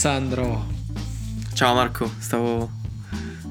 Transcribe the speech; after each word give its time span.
Alessandro. 0.00 0.64
Ciao 1.54 1.74
Marco, 1.74 2.08
stavo 2.18 2.70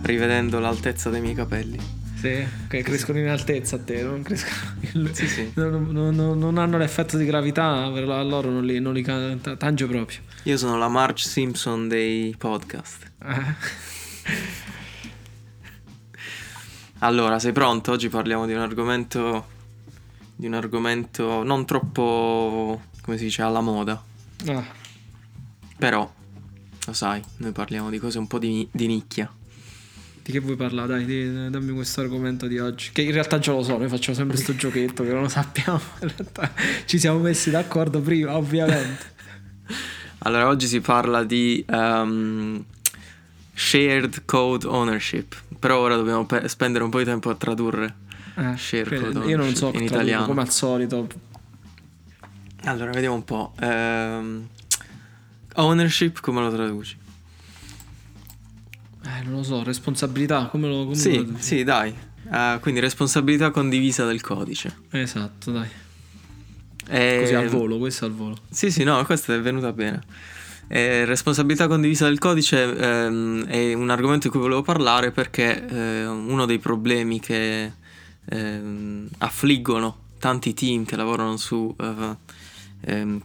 rivedendo 0.03 0.59
l'altezza 0.59 1.09
dei 1.09 1.19
miei 1.19 1.33
capelli. 1.35 1.77
Sì, 2.15 2.47
che 2.69 2.83
crescono 2.83 3.19
in 3.19 3.27
altezza 3.27 3.75
a 3.75 3.79
te, 3.79 4.01
non 4.01 4.21
crescono. 4.23 5.09
Sì, 5.11 5.27
sì. 5.27 5.51
Non, 5.55 5.89
non- 5.91 6.39
non- 6.39 6.57
hanno 6.57 6.77
l'effetto 6.77 7.17
di 7.17 7.25
gravità, 7.25 7.83
a 7.83 8.21
loro 8.23 8.49
non 8.49 8.63
li, 8.63 8.79
non 8.79 8.93
li 8.93 9.03
tange 9.03 9.87
proprio. 9.87 10.19
Io 10.43 10.55
sono 10.55 10.77
la 10.77 10.87
Marge 10.87 11.27
Simpson 11.27 11.89
dei 11.89 12.33
podcast. 12.37 13.11
Eh. 13.25 13.55
Allora, 16.99 17.39
sei 17.39 17.51
pronto? 17.51 17.91
Oggi 17.91 18.07
parliamo 18.07 18.45
di 18.45 18.53
un 18.53 18.61
argomento. 18.61 19.47
di 20.33 20.47
un 20.47 20.53
argomento 20.53 21.43
non 21.43 21.65
troppo. 21.65 22.83
come 23.01 23.17
si 23.17 23.25
dice, 23.25 23.41
alla 23.41 23.59
moda. 23.59 24.01
Ah, 24.45 24.63
Però, 25.77 26.09
lo 26.87 26.93
sai, 26.93 27.21
noi 27.37 27.51
parliamo 27.51 27.89
di 27.89 27.99
cose 27.99 28.17
un 28.17 28.27
po' 28.27 28.39
di, 28.39 28.67
di 28.71 28.87
nicchia. 28.87 29.29
di 30.23 30.31
che 30.31 30.39
vuoi 30.39 30.55
parlare? 30.55 30.87
Dai, 30.87 31.05
di- 31.05 31.49
dammi 31.49 31.73
questo 31.73 32.01
argomento 32.01 32.47
di 32.47 32.59
oggi. 32.59 32.91
Che 32.91 33.01
in 33.01 33.11
realtà 33.11 33.39
già 33.39 33.51
lo 33.51 33.63
so, 33.63 33.77
noi 33.77 33.87
facciamo 33.89 34.15
sempre 34.15 34.35
questo 34.35 34.55
giochetto 34.55 35.03
che 35.03 35.11
non 35.11 35.21
lo 35.23 35.27
sappiamo. 35.29 35.79
In 36.01 36.11
realtà 36.15 36.51
ci 36.85 36.97
siamo 36.99 37.19
messi 37.19 37.49
d'accordo 37.49 38.01
prima, 38.01 38.35
ovviamente. 38.35 39.15
Allora, 40.19 40.47
oggi 40.47 40.67
si 40.67 40.81
parla 40.81 41.23
di 41.23 41.63
ehm, 41.69 42.63
shared 43.53 44.23
code 44.25 44.65
ownership. 44.67 45.35
Però 45.59 45.77
ora 45.79 45.95
dobbiamo 45.95 46.25
pe- 46.25 46.47
spendere 46.49 46.83
un 46.83 46.89
po' 46.89 46.97
di 46.97 47.05
tempo 47.05 47.29
a 47.29 47.35
tradurre. 47.35 47.95
Eh, 48.35 48.57
Share 48.57 48.83
quindi 48.85 49.13
code 49.19 49.29
io 49.29 49.37
non 49.37 49.55
so 49.55 49.71
in 49.73 49.83
italiano. 49.83 50.25
come 50.25 50.41
al 50.41 50.49
solito. 50.49 51.07
Allora, 52.63 52.91
vediamo 52.91 53.15
un 53.15 53.23
po'. 53.23 53.53
Ehm, 53.59 54.47
ownership, 55.57 56.19
come 56.21 56.41
lo 56.41 56.51
traduci? 56.51 56.97
Eh, 59.05 59.23
non 59.23 59.33
lo 59.35 59.43
so, 59.43 59.63
responsabilità, 59.63 60.45
come 60.47 60.67
lo... 60.67 60.83
Come 60.83 60.95
Sì, 60.95 61.25
lo- 61.25 61.37
sì, 61.37 61.63
dai. 61.63 61.93
Eh, 62.31 62.57
quindi 62.61 62.79
responsabilità 62.81 63.51
condivisa 63.51 64.05
del 64.05 64.21
codice. 64.21 64.75
Esatto, 64.91 65.51
dai. 65.51 65.69
Eh, 66.89 67.17
Così 67.21 67.33
al 67.33 67.47
volo, 67.47 67.77
questo 67.77 68.05
al 68.05 68.11
volo. 68.13 68.37
Sì, 68.49 68.71
sì, 68.71 68.83
no, 68.83 69.03
questa 69.05 69.33
è 69.33 69.39
venuta 69.39 69.71
bene. 69.71 70.01
Eh, 70.69 71.05
responsabilità 71.05 71.67
condivisa 71.67 72.07
del 72.07 72.19
codice 72.19 72.75
ehm, 72.75 73.45
è 73.45 73.73
un 73.73 73.89
argomento 73.89 74.27
di 74.27 74.31
cui 74.33 74.41
volevo 74.41 74.61
parlare 74.61 75.11
perché 75.11 75.65
eh, 75.65 76.05
uno 76.05 76.45
dei 76.45 76.59
problemi 76.59 77.21
che 77.21 77.71
ehm, 78.25 79.07
affliggono 79.19 79.97
tanti 80.19 80.53
team 80.53 80.83
che 80.83 80.97
lavorano 80.97 81.37
su 81.37 81.73
eh, 81.79 82.17
ehm, 82.81 83.21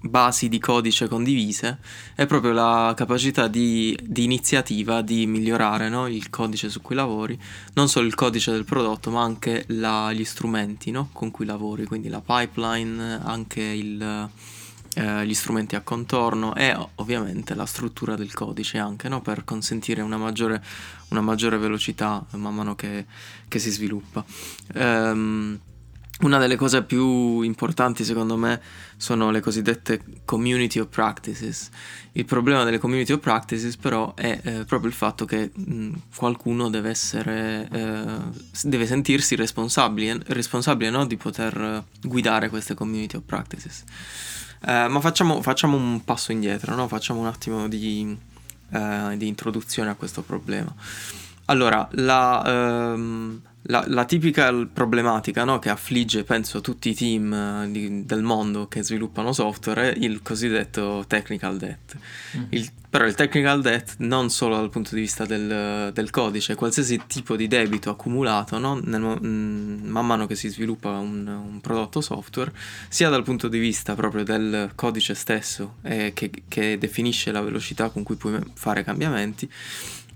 basi 0.00 0.48
di 0.48 0.58
codice 0.58 1.08
condivise 1.08 1.78
è 2.14 2.26
proprio 2.26 2.52
la 2.52 2.92
capacità 2.96 3.48
di, 3.48 3.98
di 4.02 4.24
iniziativa 4.24 5.02
di 5.02 5.26
migliorare 5.26 5.88
no, 5.88 6.06
il 6.06 6.30
codice 6.30 6.68
su 6.68 6.80
cui 6.80 6.94
lavori, 6.94 7.38
non 7.74 7.88
solo 7.88 8.06
il 8.06 8.14
codice 8.14 8.52
del 8.52 8.64
prodotto 8.64 9.10
ma 9.10 9.22
anche 9.22 9.64
la- 9.68 10.12
gli 10.12 10.24
strumenti 10.24 10.90
no, 10.90 11.08
con 11.12 11.30
cui 11.30 11.46
lavori, 11.46 11.84
quindi 11.84 12.08
la 12.08 12.20
pipeline, 12.20 13.20
anche 13.22 13.60
il, 13.60 14.30
eh, 14.94 15.26
gli 15.26 15.34
strumenti 15.34 15.76
a 15.76 15.80
contorno 15.80 16.54
e 16.54 16.76
ovviamente 16.96 17.54
la 17.54 17.66
struttura 17.66 18.14
del 18.14 18.32
codice 18.32 18.78
anche 18.78 19.08
no, 19.08 19.20
per 19.20 19.44
consentire 19.44 20.02
una 20.02 20.16
maggiore, 20.16 20.62
una 21.08 21.20
maggiore 21.20 21.58
velocità 21.58 22.24
man 22.32 22.54
mano 22.54 22.74
che, 22.74 23.06
che 23.48 23.58
si 23.58 23.70
sviluppa. 23.70 24.24
Ehm, 24.74 25.58
una 26.20 26.38
delle 26.38 26.56
cose 26.56 26.82
più 26.82 27.42
importanti 27.42 28.04
secondo 28.04 28.36
me 28.36 28.60
sono 28.96 29.30
le 29.30 29.40
cosiddette 29.40 30.02
community 30.24 30.80
of 30.80 30.88
practices. 30.88 31.70
Il 32.12 32.24
problema 32.24 32.64
delle 32.64 32.78
community 32.78 33.12
of 33.12 33.20
practices 33.20 33.76
però 33.76 34.14
è 34.14 34.40
eh, 34.42 34.64
proprio 34.64 34.90
il 34.90 34.96
fatto 34.96 35.24
che 35.24 35.50
mh, 35.54 35.92
qualcuno 36.16 36.68
deve 36.70 36.90
essere, 36.90 37.68
eh, 37.70 38.18
deve 38.62 38.86
sentirsi 38.86 39.36
responsabile, 39.36 40.20
responsabile 40.26 40.90
no, 40.90 41.06
di 41.06 41.16
poter 41.16 41.56
eh, 41.56 42.08
guidare 42.08 42.48
queste 42.48 42.74
community 42.74 43.16
of 43.16 43.22
practices. 43.24 43.84
Eh, 44.66 44.88
ma 44.88 45.00
facciamo, 45.00 45.40
facciamo 45.40 45.76
un 45.76 46.02
passo 46.02 46.32
indietro, 46.32 46.74
no? 46.74 46.88
facciamo 46.88 47.20
un 47.20 47.26
attimo 47.26 47.68
di, 47.68 48.16
eh, 48.72 49.14
di 49.16 49.28
introduzione 49.28 49.90
a 49.90 49.94
questo 49.94 50.22
problema. 50.22 50.74
Allora, 51.44 51.88
la, 51.92 52.92
ehm, 52.92 53.40
la- 53.70 53.84
la 53.86 54.04
tipica 54.04 54.52
problematica 54.72 55.44
no, 55.44 55.58
che 55.58 55.68
affligge, 55.68 56.24
penso, 56.24 56.60
tutti 56.60 56.90
i 56.90 56.94
team 56.94 57.32
eh, 57.32 57.68
di- 57.70 58.04
del 58.06 58.22
mondo 58.22 58.66
che 58.66 58.82
sviluppano 58.82 59.32
software 59.32 59.92
è 59.92 59.98
il 59.98 60.20
cosiddetto 60.22 61.04
technical 61.06 61.56
debt. 61.58 61.96
Il- 62.50 62.70
però 62.90 63.04
il 63.04 63.14
technical 63.14 63.60
debt 63.60 63.96
non 63.98 64.30
solo 64.30 64.56
dal 64.56 64.70
punto 64.70 64.94
di 64.94 65.02
vista 65.02 65.26
del, 65.26 65.90
del 65.92 66.08
codice, 66.08 66.54
qualsiasi 66.54 67.02
tipo 67.06 67.36
di 67.36 67.46
debito 67.46 67.90
accumulato 67.90 68.58
no, 68.58 68.80
nel 68.82 69.18
mm, 69.22 69.86
man 69.86 70.06
mano 70.06 70.26
che 70.26 70.34
si 70.34 70.48
sviluppa 70.48 70.92
un, 70.96 71.26
un 71.26 71.60
prodotto 71.60 72.00
software, 72.00 72.50
sia 72.88 73.10
dal 73.10 73.22
punto 73.24 73.48
di 73.48 73.58
vista 73.58 73.94
proprio 73.94 74.24
del 74.24 74.70
codice 74.74 75.14
stesso 75.14 75.74
eh, 75.82 76.12
che, 76.14 76.30
che 76.48 76.78
definisce 76.78 77.30
la 77.30 77.42
velocità 77.42 77.90
con 77.90 78.02
cui 78.02 78.16
puoi 78.16 78.40
fare 78.54 78.82
cambiamenti, 78.82 79.46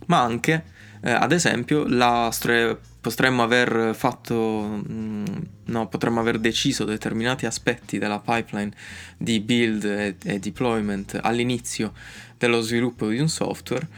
ma 0.07 0.23
anche 0.23 0.65
eh, 1.03 1.11
ad 1.11 1.33
esempio, 1.33 1.87
la 1.87 2.31
stre- 2.33 2.79
potremmo 3.01 3.43
aver 3.43 3.95
fatto, 3.95 4.83
mm, 4.89 5.25
no, 5.67 5.89
potremmo 5.89 6.21
aver 6.21 6.39
deciso 6.39 6.85
determinati 6.85 7.47
aspetti 7.47 7.99
della 7.99 8.21
pipeline 8.21 8.73
di 9.17 9.41
build 9.41 9.85
e, 9.85 10.17
e 10.23 10.39
deployment 10.39 11.19
all'inizio 11.21 11.93
dello 12.39 12.61
sviluppo 12.61 13.09
di 13.09 13.19
un 13.19 13.29
software, 13.29 13.89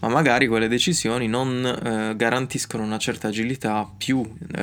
ma 0.00 0.08
magari 0.08 0.46
quelle 0.46 0.68
decisioni 0.68 1.26
non 1.28 1.64
eh, 1.64 2.14
garantiscono 2.16 2.82
una 2.84 2.98
certa 2.98 3.28
agilità 3.28 3.88
più 3.96 4.22
eh, 4.54 4.62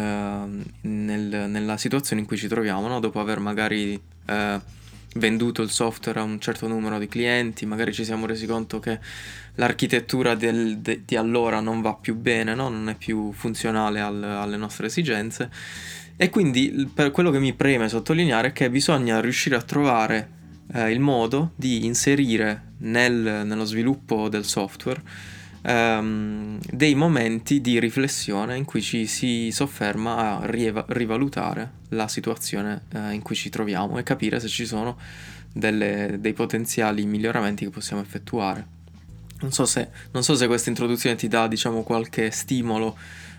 nel- 0.82 1.46
nella 1.50 1.78
situazione 1.78 2.22
in 2.22 2.28
cui 2.28 2.38
ci 2.38 2.48
troviamo, 2.48 2.88
no? 2.88 3.00
dopo 3.00 3.20
aver 3.20 3.40
magari 3.40 4.00
eh, 4.26 4.60
venduto 5.16 5.62
il 5.62 5.70
software 5.70 6.20
a 6.20 6.24
un 6.24 6.40
certo 6.40 6.68
numero 6.68 7.00
di 7.00 7.08
clienti, 7.08 7.66
magari 7.66 7.94
ci 7.94 8.06
siamo 8.06 8.26
resi 8.26 8.46
conto 8.46 8.80
che 8.80 9.00
l'architettura 9.56 10.36
del- 10.36 10.78
de- 10.78 11.02
di 11.06 11.16
allora 11.16 11.60
non 11.60 11.82
va 11.82 11.94
più 11.96 12.16
bene, 12.16 12.54
no? 12.56 12.70
non 12.70 12.90
è 12.90 12.96
più 12.96 13.32
funzionale 13.32 14.00
al- 14.00 14.24
alle 14.24 14.58
nostre 14.58 14.88
esigenze. 14.88 15.50
E 16.16 16.30
quindi 16.30 16.90
per 16.94 17.12
quello 17.12 17.32
che 17.32 17.40
mi 17.40 17.54
preme 17.54 17.88
sottolineare 17.90 18.50
è 18.50 18.52
che 18.52 18.70
bisogna 18.70 19.20
riuscire 19.20 19.56
a 19.56 19.62
trovare 19.62 20.38
eh, 20.72 20.92
il 20.92 21.00
modo 21.00 21.54
di 21.56 21.86
inserire 21.86 22.74
nel- 22.80 23.42
nello 23.46 23.66
sviluppo 23.66 24.30
del 24.30 24.46
software 24.46 25.02
ehm, 25.70 26.60
dei 26.72 26.96
momenti 26.96 27.62
di 27.62 27.80
riflessione 27.80 28.58
in 28.58 28.66
cui 28.66 28.82
ci 28.82 29.06
si 29.06 29.50
sofferma 29.52 30.40
a 30.40 30.46
rieva- 30.46 30.86
rivalutare 30.90 31.72
la 31.90 32.08
situazione 32.08 32.82
eh, 32.94 33.12
in 33.14 33.22
cui 33.22 33.36
ci 33.36 33.50
troviamo 33.50 33.98
e 33.98 34.04
capire 34.04 34.40
se 34.40 34.48
ci 34.48 34.66
sono 34.66 34.98
delle- 35.52 36.18
dei 36.20 36.34
potenziali 36.34 37.06
miglioramenti 37.06 37.66
che 37.66 37.72
possiamo 37.72 38.02
effettuare. 38.02 38.78
Non 39.42 39.52
so 39.52 39.66
se, 39.66 39.90
non 40.12 40.24
so 40.24 40.36
se 40.36 40.48
questa 40.48 40.70
introduzione 40.70 41.16
ti 41.16 41.28
dà, 41.28 41.48
diciamo, 41.48 41.84
qualche 41.84 42.30
stimolo 42.32 42.98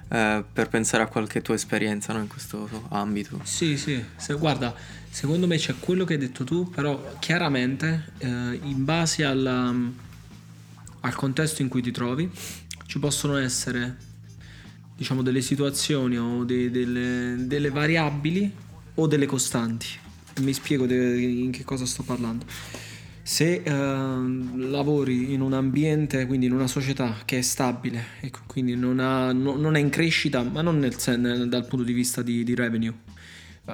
eh, 0.09 0.43
per 0.51 0.69
pensare 0.69 1.03
a 1.03 1.07
qualche 1.07 1.43
tua 1.43 1.55
esperienza 1.55 2.13
no, 2.13 2.21
in 2.21 2.27
questo 2.27 2.69
ambito. 2.89 3.41
Sì, 3.43 3.77
sì, 3.77 4.03
se- 4.17 4.35
guarda, 4.35 4.75
secondo 5.11 5.47
me 5.47 5.57
c'è 5.57 5.75
quello 5.79 6.05
che 6.05 6.15
hai 6.15 6.19
detto 6.19 6.43
tu, 6.45 6.69
però 6.71 7.17
chiaramente 7.19 8.05
eh, 8.19 8.27
in 8.63 8.85
base 8.85 9.25
alla- 9.25 9.75
al 11.01 11.15
contesto 11.15 11.63
in 11.63 11.69
cui 11.69 11.83
ti 11.83 11.91
trovi 11.91 12.31
ci 12.87 12.99
possono 12.99 13.37
essere, 13.37 13.97
diciamo, 14.97 15.23
delle 15.23 15.41
situazioni 15.41 16.19
o 16.19 16.45
dei- 16.45 16.71
delle, 16.71 17.37
delle 17.47 17.71
variabili 17.71 18.53
o 18.95 19.07
delle 19.07 19.27
costanti. 19.27 19.87
Mi 20.41 20.53
spiego 20.53 20.87
de- 20.87 21.21
in 21.21 21.51
che 21.51 21.65
cosa 21.65 21.87
sto 21.87 22.03
parlando. 22.03 22.45
Se 23.23 23.63
ehm, 23.65 24.71
lavori 24.71 25.33
in 25.33 25.41
un 25.41 25.53
ambiente, 25.53 26.27
quindi 26.27 26.47
in 26.47 26.53
una 26.53 26.67
società 26.67 27.19
che 27.25 27.39
è 27.39 27.43
stabile 27.43 28.05
e 28.21 28.31
co- 28.31 28.41
quindi 28.47 28.75
non, 28.75 28.99
ha- 28.99 29.33
no- 29.33 29.57
non 29.57 29.77
è 29.77 29.79
in 29.79 29.91
crescita, 29.91 30.43
ma 30.43 30.63
non 30.63 30.79
nel 30.79 30.97
nel- 31.19 31.49
dal 31.49 31.67
punto 31.67 31.85
di 31.85 31.93
vista 31.93 32.23
di, 32.23 32.43
di 32.43 32.55
revenue, 32.55 32.93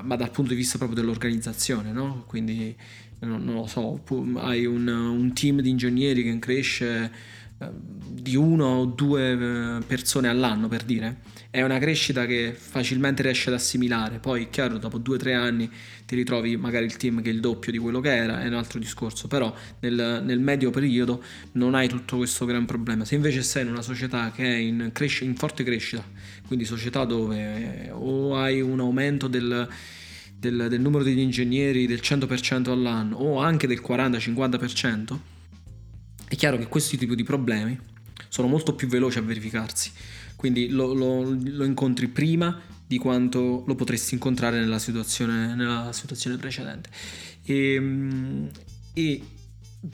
ma 0.02 0.16
dal 0.16 0.30
punto 0.30 0.50
di 0.50 0.56
vista 0.56 0.76
proprio 0.76 1.00
dell'organizzazione, 1.00 1.90
no? 1.92 2.24
Quindi 2.26 2.76
non, 3.20 3.44
non 3.44 3.54
lo 3.54 3.66
so, 3.66 4.02
hai 4.36 4.66
un, 4.66 4.86
un 4.88 5.32
team 5.32 5.60
di 5.60 5.70
ingegneri 5.70 6.22
che 6.22 6.38
cresce 6.38 7.10
eh, 7.58 7.68
di 8.08 8.36
uno 8.36 8.66
o 8.66 8.84
due 8.84 9.32
eh, 9.32 9.82
persone 9.86 10.28
all'anno 10.28 10.68
per 10.68 10.82
dire, 10.82 11.20
è 11.50 11.62
una 11.62 11.78
crescita 11.78 12.26
che 12.26 12.54
facilmente 12.54 13.22
riesci 13.22 13.48
ad 13.48 13.54
assimilare. 13.54 14.18
Poi, 14.18 14.44
è 14.44 14.50
chiaro, 14.50 14.76
dopo 14.76 14.98
due 14.98 15.14
o 15.14 15.18
tre 15.18 15.32
anni 15.32 15.70
ti 16.04 16.14
ritrovi 16.14 16.54
magari 16.58 16.84
il 16.84 16.98
team 16.98 17.22
che 17.22 17.30
è 17.30 17.32
il 17.32 17.40
doppio 17.40 17.72
di 17.72 17.78
quello 17.78 18.00
che 18.00 18.14
era, 18.14 18.42
è 18.42 18.46
un 18.46 18.52
altro 18.52 18.78
discorso. 18.78 19.26
Però 19.26 19.54
nel, 19.80 20.22
nel 20.22 20.38
medio 20.38 20.70
periodo 20.70 21.22
non 21.52 21.74
hai 21.74 21.88
tutto 21.88 22.18
questo 22.18 22.44
gran 22.44 22.66
problema. 22.66 23.06
Se 23.06 23.14
invece 23.14 23.42
sei 23.42 23.62
in 23.62 23.70
una 23.70 23.80
società 23.80 24.30
che 24.34 24.44
è 24.44 24.56
in, 24.56 24.90
cresce- 24.92 25.24
in 25.24 25.34
forte 25.34 25.64
crescita, 25.64 26.04
quindi 26.46 26.66
società 26.66 27.06
dove 27.06 27.88
o 27.90 28.36
hai 28.36 28.60
un 28.60 28.80
aumento 28.80 29.26
del, 29.26 29.66
del, 30.38 30.66
del 30.68 30.80
numero 30.80 31.02
degli 31.02 31.18
ingegneri 31.18 31.86
del 31.86 32.00
100% 32.02 32.70
all'anno 32.70 33.16
o 33.16 33.40
anche 33.40 33.66
del 33.66 33.82
40-50%, 33.86 35.18
È 36.28 36.34
chiaro 36.34 36.58
che 36.58 36.66
questi 36.66 36.96
tipi 36.96 37.14
di 37.14 37.22
problemi 37.22 37.78
sono 38.28 38.48
molto 38.48 38.74
più 38.74 38.88
veloci 38.88 39.18
a 39.18 39.22
verificarsi, 39.22 39.90
quindi 40.36 40.68
lo, 40.68 40.92
lo, 40.92 41.22
lo 41.22 41.64
incontri 41.64 42.08
prima 42.08 42.60
di 42.86 42.98
quanto 42.98 43.64
lo 43.66 43.74
potresti 43.74 44.14
incontrare 44.14 44.60
nella 44.60 44.78
situazione, 44.78 45.54
nella 45.54 45.92
situazione 45.92 46.36
precedente. 46.36 46.90
E, 47.42 47.74
ehm, 47.74 48.50
e 48.92 49.22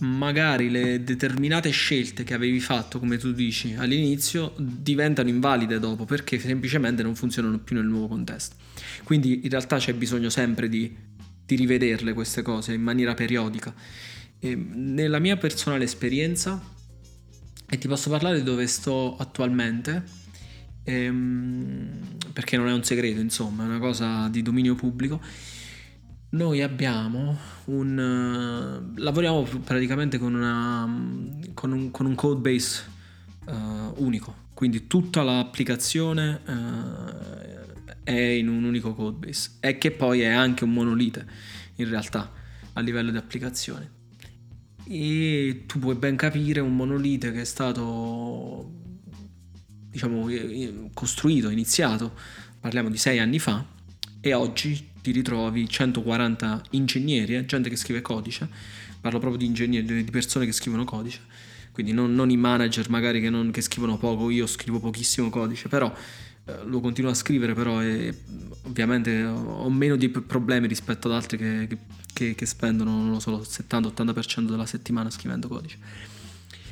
magari 0.00 0.70
le 0.70 1.02
determinate 1.04 1.70
scelte 1.70 2.24
che 2.24 2.34
avevi 2.34 2.60
fatto, 2.60 2.98
come 2.98 3.18
tu 3.18 3.32
dici 3.32 3.74
all'inizio, 3.76 4.54
diventano 4.58 5.28
invalide 5.28 5.78
dopo 5.78 6.04
perché 6.04 6.38
semplicemente 6.38 7.02
non 7.02 7.14
funzionano 7.14 7.58
più 7.58 7.76
nel 7.76 7.86
nuovo 7.86 8.08
contesto. 8.08 8.56
Quindi 9.04 9.40
in 9.42 9.50
realtà 9.50 9.78
c'è 9.78 9.94
bisogno 9.94 10.30
sempre 10.30 10.68
di, 10.68 10.94
di 11.44 11.56
rivederle 11.56 12.12
queste 12.12 12.42
cose 12.42 12.72
in 12.72 12.82
maniera 12.82 13.14
periodica. 13.14 13.74
E 14.38 14.54
nella 14.54 15.18
mia 15.18 15.36
personale 15.36 15.84
esperienza, 15.84 16.60
e 17.68 17.78
ti 17.78 17.88
posso 17.88 18.10
parlare 18.10 18.38
di 18.38 18.42
dove 18.42 18.66
sto 18.66 19.16
attualmente, 19.16 20.02
ehm, 20.84 21.88
perché 22.32 22.56
non 22.56 22.68
è 22.68 22.72
un 22.72 22.82
segreto, 22.82 23.20
insomma, 23.20 23.64
è 23.64 23.66
una 23.66 23.78
cosa 23.78 24.28
di 24.28 24.42
dominio 24.42 24.74
pubblico 24.74 25.20
noi 26.32 26.62
abbiamo 26.62 27.36
un... 27.66 28.92
Uh, 28.94 29.00
lavoriamo 29.00 29.42
praticamente 29.42 30.18
con, 30.18 30.34
una, 30.34 30.88
con, 31.54 31.72
un, 31.72 31.90
con 31.90 32.06
un 32.06 32.14
code 32.14 32.40
base 32.40 32.82
uh, 33.46 34.02
unico, 34.02 34.34
quindi 34.54 34.86
tutta 34.86 35.22
l'applicazione 35.22 36.40
uh, 36.46 38.02
è 38.02 38.12
in 38.12 38.48
un 38.48 38.64
unico 38.64 38.94
code 38.94 39.26
base 39.26 39.52
e 39.60 39.78
che 39.78 39.90
poi 39.90 40.20
è 40.20 40.28
anche 40.28 40.64
un 40.64 40.72
monolite 40.72 41.26
in 41.76 41.88
realtà 41.88 42.30
a 42.72 42.80
livello 42.80 43.10
di 43.10 43.16
applicazione. 43.16 44.00
E 44.84 45.64
tu 45.66 45.78
puoi 45.78 45.94
ben 45.94 46.16
capire 46.16 46.60
un 46.60 46.74
monolite 46.74 47.30
che 47.30 47.42
è 47.42 47.44
stato 47.44 48.80
diciamo 49.90 50.26
costruito, 50.94 51.50
iniziato, 51.50 52.12
parliamo 52.58 52.88
di 52.88 52.96
sei 52.96 53.18
anni 53.18 53.38
fa 53.38 53.64
e 54.20 54.32
oggi 54.32 54.90
ti 55.02 55.10
ritrovi 55.10 55.68
140 55.68 56.62
ingegneri, 56.70 57.34
eh, 57.36 57.44
gente 57.44 57.68
che 57.68 57.76
scrive 57.76 58.00
codice, 58.00 58.48
parlo 59.00 59.18
proprio 59.18 59.38
di 59.38 59.46
ingegneri, 59.46 60.04
di 60.04 60.10
persone 60.10 60.46
che 60.46 60.52
scrivono 60.52 60.84
codice, 60.84 61.20
quindi 61.72 61.92
non, 61.92 62.14
non 62.14 62.30
i 62.30 62.36
manager 62.36 62.88
magari 62.88 63.20
che, 63.20 63.28
non, 63.28 63.50
che, 63.50 63.60
scrivono 63.60 63.98
poco, 63.98 64.30
io 64.30 64.46
scrivo 64.46 64.78
pochissimo 64.78 65.28
codice, 65.28 65.68
però 65.68 65.92
eh, 66.44 66.64
lo 66.64 66.80
continuo 66.80 67.10
a 67.10 67.14
scrivere, 67.14 67.52
però 67.52 67.80
è, 67.80 68.14
ovviamente 68.62 69.24
ho 69.24 69.68
meno 69.70 69.96
di 69.96 70.08
problemi 70.08 70.68
rispetto 70.68 71.08
ad 71.08 71.14
altri 71.14 71.36
che, 71.36 71.68
che, 72.12 72.34
che 72.36 72.46
spendono, 72.46 73.18
so, 73.18 73.30
il 73.32 73.46
70-80% 73.48 74.48
della 74.48 74.66
settimana 74.66 75.10
scrivendo 75.10 75.48
codice. 75.48 75.78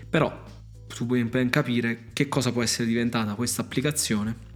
Però 0.08 0.44
tu 0.86 1.06
puoi 1.06 1.24
ben 1.24 1.50
capire 1.50 2.10
che 2.12 2.28
cosa 2.28 2.52
può 2.52 2.62
essere 2.62 2.86
diventata 2.86 3.34
questa 3.34 3.62
applicazione 3.62 4.48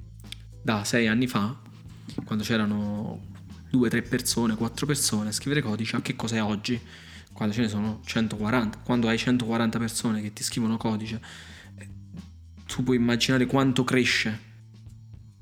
da 0.62 0.84
sei 0.84 1.08
anni 1.08 1.26
fa, 1.26 1.60
quando 2.24 2.44
c'erano 2.44 3.32
due, 3.74 3.90
tre 3.90 4.02
persone, 4.02 4.54
quattro 4.54 4.86
persone 4.86 5.30
a 5.30 5.32
scrivere 5.32 5.60
codice, 5.60 5.96
a 5.96 6.00
che 6.00 6.14
cos'è 6.14 6.40
oggi? 6.40 6.80
Quando 7.32 7.52
ce 7.52 7.62
ne 7.62 7.68
sono 7.68 8.00
140, 8.04 8.78
quando 8.84 9.08
hai 9.08 9.18
140 9.18 9.78
persone 9.78 10.22
che 10.22 10.32
ti 10.32 10.44
scrivono 10.44 10.76
codice, 10.76 11.20
eh, 11.78 11.88
tu 12.66 12.84
puoi 12.84 12.96
immaginare 12.96 13.46
quanto 13.46 13.82
cresce 13.82 14.40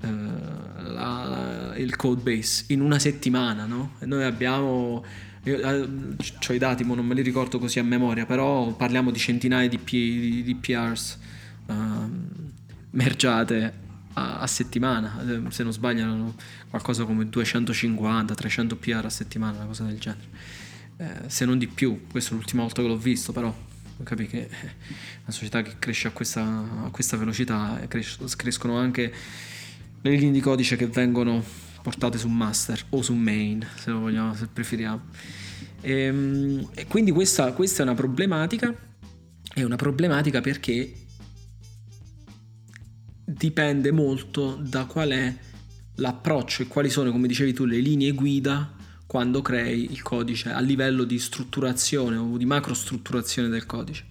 eh, 0.01 0.07
la, 0.07 1.23
la, 1.23 1.75
il 1.77 1.95
code 1.95 2.21
base 2.23 2.65
in 2.69 2.81
una 2.81 2.97
settimana, 2.97 3.65
no? 3.65 3.93
E 3.99 4.07
noi 4.07 4.23
abbiamo 4.23 5.05
io 5.43 5.59
eh, 5.59 5.81
ho 5.83 6.53
i 6.53 6.57
dati, 6.57 6.83
ma 6.83 6.95
non 6.95 7.05
me 7.05 7.13
li 7.13 7.21
ricordo 7.21 7.59
così 7.59 7.77
a 7.77 7.83
memoria, 7.83 8.25
però 8.25 8.73
parliamo 8.73 9.11
di 9.11 9.19
centinaia 9.19 9.69
di, 9.69 9.77
P, 9.77 9.91
di, 9.91 10.41
di 10.41 10.55
PRs 10.55 11.19
uh, 11.67 11.71
ehm, 11.71 12.27
mergiate 12.91 13.81
a, 14.13 14.39
a, 14.39 14.47
settimana, 14.47 15.21
eh, 15.21 15.51
se 15.51 15.63
non 15.63 15.71
sbaglio 15.71 16.35
qualcosa 16.69 17.05
come 17.05 17.25
250-300 17.25 18.75
PR 18.75 19.05
a 19.05 19.09
settimana, 19.09 19.57
una 19.57 19.65
cosa 19.65 19.83
del 19.83 19.99
genere. 19.99 20.27
Eh, 20.97 21.29
se 21.29 21.45
non 21.45 21.57
di 21.57 21.67
più, 21.67 22.05
questa 22.09 22.31
è 22.31 22.33
l'ultima 22.33 22.61
volta 22.61 22.81
che 22.81 22.87
l'ho 22.87 22.97
visto, 22.97 23.31
però 23.31 23.53
capi 24.03 24.27
che 24.27 24.49
una 24.49 25.31
società 25.31 25.61
che 25.61 25.75
cresce 25.79 26.07
a 26.07 26.11
questa, 26.11 26.43
a 26.43 26.89
questa 26.91 27.15
velocità 27.15 27.79
cres- 27.87 28.35
crescono 28.35 28.77
anche 28.77 29.13
le 30.01 30.09
linee 30.09 30.31
di 30.31 30.41
codice 30.41 30.75
che 30.75 30.87
vengono 30.87 31.43
portate 31.81 32.17
su 32.17 32.27
master 32.27 32.81
o 32.89 33.01
su 33.01 33.13
main, 33.13 33.65
se 33.75 33.91
lo 33.91 33.99
vogliamo, 33.99 34.33
se 34.35 34.47
preferiamo. 34.47 35.01
E, 35.81 35.91
ehm, 35.91 36.69
e 36.73 36.87
quindi 36.87 37.11
questa, 37.11 37.51
questa 37.53 37.81
è 37.81 37.85
una 37.85 37.95
problematica, 37.95 38.73
è 39.53 39.63
una 39.63 39.75
problematica 39.75 40.41
perché 40.41 40.93
dipende 43.33 43.91
molto 43.91 44.57
da 44.61 44.85
qual 44.85 45.09
è 45.09 45.33
l'approccio 45.95 46.63
e 46.63 46.67
quali 46.67 46.89
sono, 46.89 47.11
come 47.11 47.27
dicevi 47.27 47.53
tu, 47.53 47.65
le 47.65 47.79
linee 47.79 48.11
guida 48.11 48.71
quando 49.05 49.41
crei 49.41 49.91
il 49.91 50.01
codice 50.01 50.49
a 50.49 50.59
livello 50.59 51.03
di 51.03 51.19
strutturazione 51.19 52.17
o 52.17 52.37
di 52.37 52.45
macrostrutturazione 52.45 53.47
del 53.49 53.65
codice. 53.65 54.05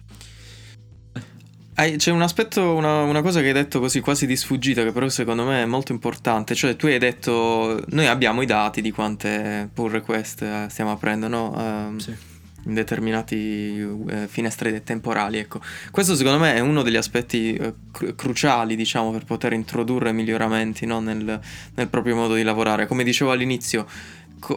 C'è 1.73 2.11
un 2.11 2.21
aspetto, 2.21 2.75
una, 2.75 3.01
una, 3.01 3.21
cosa 3.23 3.41
che 3.41 3.47
hai 3.47 3.53
detto 3.53 3.79
così 3.79 3.99
quasi 3.99 4.27
di 4.27 4.35
sfuggita, 4.35 4.83
che 4.83 4.91
però 4.91 5.09
secondo 5.09 5.43
me 5.43 5.63
è 5.63 5.65
molto 5.65 5.91
importante. 5.91 6.53
Cioè, 6.53 6.75
tu 6.75 6.85
hai 6.85 6.99
detto: 6.99 7.83
Noi 7.89 8.05
abbiamo 8.05 8.43
i 8.43 8.45
dati 8.45 8.79
di 8.79 8.91
quante 8.91 9.69
pull 9.73 9.89
request 9.89 10.43
eh, 10.43 10.67
stiamo 10.69 10.91
aprendo, 10.91 11.27
no? 11.27 11.51
Um, 11.55 11.97
sì 11.97 12.31
in 12.65 12.73
determinati 12.73 13.79
eh, 14.07 14.27
finestre 14.27 14.83
temporali. 14.83 15.37
Ecco. 15.37 15.61
Questo 15.91 16.15
secondo 16.15 16.39
me 16.39 16.55
è 16.55 16.59
uno 16.59 16.81
degli 16.81 16.95
aspetti 16.95 17.53
eh, 17.55 17.73
cru- 17.91 18.15
cruciali, 18.15 18.75
diciamo, 18.75 19.11
per 19.11 19.25
poter 19.25 19.53
introdurre 19.53 20.11
miglioramenti 20.11 20.85
no? 20.85 20.99
nel, 20.99 21.39
nel 21.75 21.87
proprio 21.89 22.15
modo 22.15 22.35
di 22.35 22.43
lavorare. 22.43 22.87
Come 22.87 23.03
dicevo 23.03 23.31
all'inizio, 23.31 23.85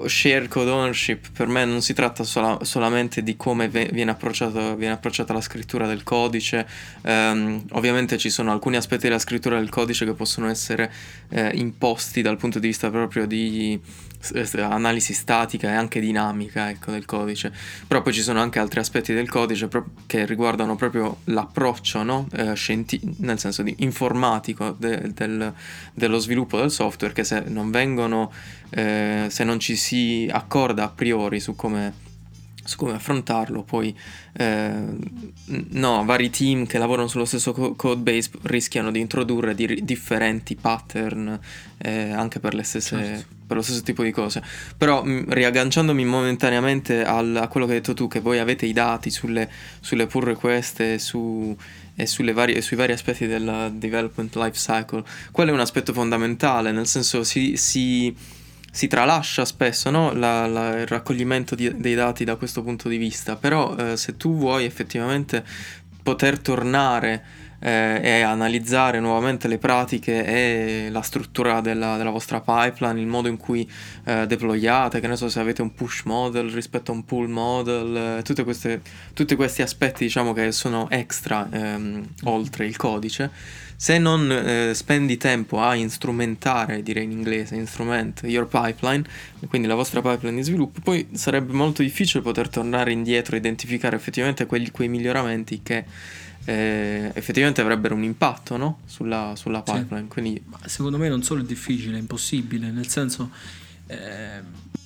share 0.07 0.49
code 0.49 0.71
ownership 0.71 1.31
per 1.33 1.47
me 1.47 1.65
non 1.65 1.81
si 1.81 1.93
tratta 1.93 2.25
sola, 2.25 2.59
solamente 2.63 3.23
di 3.23 3.37
come 3.37 3.69
ve, 3.69 3.89
viene, 3.93 4.17
viene, 4.77 4.93
approcciata 4.93 5.33
la 5.33 5.41
scrittura 5.41 5.87
del 5.87 6.03
codice, 6.03 6.67
um, 7.03 7.63
ovviamente 7.73 8.19
ci 8.19 8.31
sono 8.31 8.51
alcuni 8.51 8.77
aspetti 8.77 9.05
della 9.05 9.21
scrittura 9.21 9.59
del 9.59 9.69
codice 9.69 10.05
che 10.05 10.15
possono 10.15 10.49
essere 10.49 10.93
eh, 11.29 11.53
imposti 11.55 12.23
dal 12.23 12.37
punto 12.37 12.59
di 12.59 12.67
vista 12.67 12.91
proprio 12.91 13.27
di 13.27 13.81
analisi 14.61 15.13
statica 15.13 15.69
e 15.69 15.75
anche 15.75 16.01
dinamica 16.01 16.71
ecco, 16.71 16.91
del 16.91 17.05
codice, 17.05 17.53
però 17.87 18.03
poi 18.03 18.13
ci 18.13 18.23
sono 18.23 18.41
anche 18.41 18.59
altri 18.59 18.81
aspetti 18.81 19.13
del 19.13 19.29
codice 19.29 19.69
pro- 19.69 19.87
che 20.07 20.25
riguardano 20.27 20.77
proprio 20.77 21.19
l'approccio 21.25 22.03
no? 22.03 22.27
eh, 22.33 22.55
scienti- 22.55 23.01
nel 23.19 23.39
senso 23.39 23.63
di 23.63 23.75
informatico 23.79 24.75
de- 24.79 25.13
del, 25.13 25.53
dello 25.93 26.19
sviluppo 26.19 26.59
del 26.59 26.71
software 26.71 27.13
che 27.13 27.25
se 27.25 27.45
non 27.47 27.71
vengono, 27.71 28.33
eh, 28.71 29.27
se 29.29 29.45
non 29.45 29.59
ci 29.59 29.77
si 29.77 30.29
accorda 30.31 30.85
a 30.85 30.89
priori 30.89 31.41
su 31.41 31.55
come 31.55 32.05
su 32.67 32.77
come 32.77 32.93
affrontarlo, 32.93 33.63
poi 33.63 33.97
eh, 34.35 34.85
no, 35.71 36.05
vari 36.05 36.31
team 36.31 36.67
che 36.67 36.79
lavorano 36.79 37.09
sullo 37.09 37.25
stesso 37.25 37.53
co- 37.53 37.75
code 37.75 38.01
base 38.01 38.31
rischiano 38.43 38.91
di 38.91 39.01
introdurre 39.01 39.55
di- 39.55 39.81
differenti 39.83 40.57
pattern 40.57 41.39
eh, 41.79 42.11
anche 42.11 42.41
per 42.41 42.55
le 42.55 42.63
stesse 42.63 42.97
certo 42.97 43.35
per 43.47 43.57
lo 43.57 43.63
stesso 43.63 43.83
tipo 43.83 44.03
di 44.03 44.11
cose. 44.11 44.43
Però 44.77 45.05
mh, 45.05 45.27
riagganciandomi 45.29 46.05
momentaneamente 46.05 47.05
al, 47.05 47.37
a 47.37 47.49
quello 47.49 47.67
che 47.67 47.75
hai 47.75 47.79
detto 47.79 47.95
tu, 47.95 48.09
che 48.09 48.21
voi 48.21 48.39
avete 48.39 48.67
i 48.67 48.73
dati 48.73 49.11
sulle, 49.11 49.49
sulle 49.81 50.07
pull 50.07 50.25
request 50.25 50.81
e, 50.81 50.99
su, 50.99 51.57
e 51.95 52.33
varie, 52.33 52.61
sui 52.61 52.77
vari 52.77 52.93
aspetti 52.93 53.27
del 53.27 53.73
development 53.75 54.35
life 54.35 54.59
cycle, 54.59 55.05
quello 55.31 55.51
è 55.51 55.55
un 55.55 55.61
aspetto 55.61 55.93
fondamentale, 55.93 56.73
nel 56.73 56.87
senso 56.87 57.23
si, 57.23 57.57
si, 57.57 58.15
si 58.77 58.89
tralascia 58.89 59.47
spesso 59.47 59.89
no? 59.89 60.13
la, 60.13 60.47
la, 60.47 60.81
il 60.81 60.87
raccoglimento 60.87 61.55
di, 61.55 61.75
dei 61.79 61.95
dati 61.95 62.25
da 62.25 62.37
questo 62.37 62.63
punto 62.63 62.91
di 62.91 62.99
vista, 62.99 63.35
però 63.35 63.75
eh, 63.75 63.97
se 63.97 64.19
tu 64.19 64.37
vuoi 64.37 64.67
effettivamente 64.67 65.43
poter 66.03 66.39
tornare 66.39 67.25
eh, 67.59 68.01
e 68.03 68.21
analizzare 68.21 69.01
nuovamente 69.01 69.49
le 69.49 69.57
pratiche 69.57 70.27
e 70.27 70.91
la 70.91 71.01
struttura 71.01 71.63
della, 71.63 71.97
della 71.97 72.11
vostra 72.11 72.43
pipeline, 72.43 73.01
il 73.01 73.07
modo 73.07 73.29
in 73.29 73.39
cui 73.39 73.67
eh, 74.05 74.27
deployate, 74.27 75.01
che 75.01 75.09
ne 75.09 75.17
so 75.17 75.31
se 75.31 75.41
avete 75.41 75.63
un 75.63 75.73
push 75.73 76.03
model 76.05 76.51
rispetto 76.51 76.93
a 76.93 76.95
un 76.97 77.07
pull 77.07 77.31
model, 77.31 78.23
eh, 78.23 78.43
queste, 78.45 78.83
tutti 79.15 79.35
questi 79.37 79.63
aspetti 79.63 80.05
diciamo 80.05 80.35
che 80.35 80.53
sono 80.53 80.91
extra 80.91 81.49
ehm, 81.51 82.07
oltre 82.25 82.67
il 82.67 82.77
codice. 82.77 83.65
Se 83.77 83.99
non 83.99 84.31
eh, 84.31 84.73
spendi 84.75 85.17
tempo 85.19 85.61
a 85.61 85.75
instrumentare, 85.75 86.83
direi 86.83 87.05
in 87.05 87.11
inglese, 87.11 87.55
instrument 87.57 88.23
your 88.25 88.47
pipeline, 88.47 89.05
quindi 89.49 89.69
la 89.69 89.75
vostra 89.75 90.01
pipeline 90.01 90.37
di 90.37 90.43
sviluppo, 90.43 90.81
poi 90.81 91.07
sarebbe 91.13 91.53
molto 91.53 91.83
difficile 91.83 92.23
poter 92.23 92.49
tornare 92.49 92.93
indietro 92.93 93.37
e 93.37 93.39
identificare 93.39 93.97
effettivamente 93.97 94.47
quegli, 94.47 94.71
quei 94.71 94.89
miglioramenti 94.89 95.61
che 95.63 95.85
eh, 96.47 97.11
effettivamente 97.13 97.61
avrebbero 97.61 97.95
un 97.95 98.05
impatto 98.05 98.57
no? 98.57 98.79
sulla, 98.87 99.35
sulla, 99.37 99.63
pipeline. 99.63 100.03
Sì. 100.03 100.09
Quindi... 100.09 100.43
secondo 100.65 100.97
me 100.97 101.09
non 101.09 101.23
solo 101.23 101.43
è 101.43 101.45
difficile, 101.45 101.97
è 101.97 102.01
impossibile, 102.01 102.71
nel 102.71 102.89
senso... 102.89 103.31
Eh, 103.89 104.85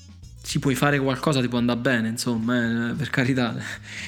ti 0.50 0.58
puoi 0.58 0.74
fare 0.74 0.98
qualcosa, 0.98 1.40
ti 1.40 1.46
può 1.46 1.58
andare 1.58 1.78
bene, 1.78 2.08
insomma, 2.08 2.90
eh, 2.90 2.94
per 2.94 3.08
carità. 3.08 3.56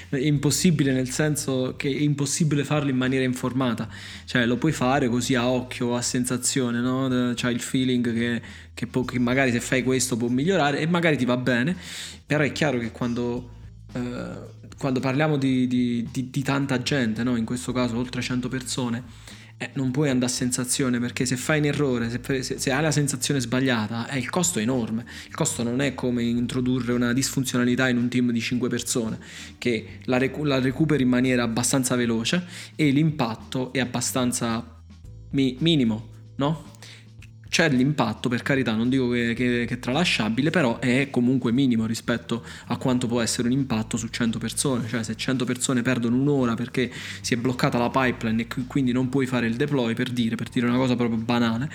È 0.08 0.16
impossibile 0.16 0.90
nel 0.92 1.08
senso 1.08 1.74
che 1.76 1.88
è 1.88 2.00
impossibile 2.00 2.64
farlo 2.64 2.90
in 2.90 2.96
maniera 2.96 3.24
informata. 3.24 3.88
Cioè, 4.24 4.44
lo 4.44 4.56
puoi 4.56 4.72
fare 4.72 5.08
così 5.08 5.36
a 5.36 5.48
occhio, 5.48 5.94
a 5.94 6.02
sensazione, 6.02 6.80
no? 6.80 7.32
C'hai 7.36 7.54
il 7.54 7.60
feeling 7.60 8.12
che, 8.12 8.42
che, 8.74 8.86
può, 8.88 9.04
che, 9.04 9.20
magari 9.20 9.52
se 9.52 9.60
fai 9.60 9.84
questo 9.84 10.16
può 10.16 10.26
migliorare 10.26 10.80
e 10.80 10.86
magari 10.88 11.16
ti 11.16 11.24
va 11.24 11.36
bene. 11.36 11.76
Però 12.26 12.42
è 12.42 12.50
chiaro 12.50 12.80
che 12.80 12.90
quando, 12.90 13.48
eh, 13.92 14.00
quando 14.76 14.98
parliamo 14.98 15.36
di, 15.36 15.68
di, 15.68 16.08
di, 16.10 16.28
di 16.28 16.42
tanta 16.42 16.82
gente, 16.82 17.22
no? 17.22 17.36
In 17.36 17.44
questo 17.44 17.70
caso 17.70 17.96
oltre 17.96 18.20
100 18.20 18.48
persone 18.48 19.04
eh, 19.62 19.70
non 19.74 19.92
puoi 19.92 20.08
andare 20.08 20.30
a 20.30 20.34
sensazione 20.34 20.98
perché 20.98 21.24
se 21.24 21.36
fai 21.36 21.60
un 21.60 21.66
errore, 21.66 22.10
se, 22.10 22.42
se, 22.42 22.58
se 22.58 22.72
hai 22.72 22.82
la 22.82 22.90
sensazione 22.90 23.38
sbagliata, 23.38 24.08
eh, 24.08 24.18
il 24.18 24.28
costo 24.28 24.58
è 24.58 24.62
enorme. 24.62 25.04
Il 25.28 25.34
costo 25.34 25.62
non 25.62 25.80
è 25.80 25.94
come 25.94 26.24
introdurre 26.24 26.92
una 26.92 27.12
disfunzionalità 27.12 27.88
in 27.88 27.96
un 27.96 28.08
team 28.08 28.32
di 28.32 28.40
5 28.40 28.68
persone, 28.68 29.20
che 29.58 30.00
la, 30.06 30.18
recu- 30.18 30.44
la 30.44 30.58
recuperi 30.58 31.04
in 31.04 31.08
maniera 31.08 31.44
abbastanza 31.44 31.94
veloce 31.94 32.44
e 32.74 32.90
l'impatto 32.90 33.72
è 33.72 33.78
abbastanza 33.78 34.82
mi- 35.30 35.56
minimo, 35.60 36.08
no? 36.36 36.70
C'è 37.52 37.68
l'impatto, 37.68 38.30
per 38.30 38.40
carità, 38.40 38.74
non 38.74 38.88
dico 38.88 39.10
che, 39.10 39.34
che, 39.34 39.66
che, 39.68 39.74
è 39.74 39.78
tralasciabile, 39.78 40.48
però 40.48 40.78
è 40.78 41.10
comunque 41.10 41.52
minimo 41.52 41.84
rispetto 41.84 42.42
a 42.68 42.78
quanto 42.78 43.06
può 43.06 43.20
essere 43.20 43.46
un 43.48 43.52
impatto 43.52 43.98
su 43.98 44.08
100 44.08 44.38
persone, 44.38 44.88
cioè 44.88 45.02
se 45.02 45.14
100 45.14 45.44
persone 45.44 45.82
perdono 45.82 46.16
un'ora 46.16 46.54
perché 46.54 46.90
si 47.20 47.34
è 47.34 47.36
bloccata 47.36 47.76
la 47.76 47.90
pipeline 47.90 48.40
e 48.40 48.46
quindi 48.66 48.92
non 48.92 49.10
puoi 49.10 49.26
fare 49.26 49.48
il 49.48 49.56
deploy, 49.56 49.92
per 49.92 50.08
dire, 50.08 50.34
per 50.34 50.48
dire 50.48 50.66
una 50.66 50.78
cosa 50.78 50.96
proprio 50.96 51.18
banale, 51.18 51.70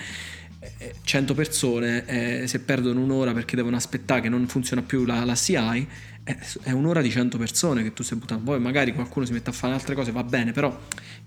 100 1.04 1.32
eh, 1.32 1.36
persone 1.36 2.06
eh, 2.06 2.48
se 2.48 2.58
perdono 2.58 3.00
un'ora 3.00 3.32
perché 3.32 3.54
devono 3.54 3.76
aspettare 3.76 4.22
che 4.22 4.28
non 4.28 4.48
funziona 4.48 4.82
più 4.82 5.04
la, 5.04 5.24
la 5.24 5.36
CI, 5.36 5.86
è 6.62 6.70
un'ora 6.72 7.00
di 7.00 7.10
100 7.10 7.38
persone 7.38 7.82
che 7.82 7.92
tu 7.92 8.02
stai 8.02 8.18
buttando. 8.18 8.44
Poi 8.44 8.60
magari 8.60 8.92
qualcuno 8.92 9.24
si 9.24 9.32
mette 9.32 9.50
a 9.50 9.52
fare 9.52 9.72
altre 9.72 9.94
cose, 9.94 10.12
va 10.12 10.22
bene, 10.22 10.52
però 10.52 10.78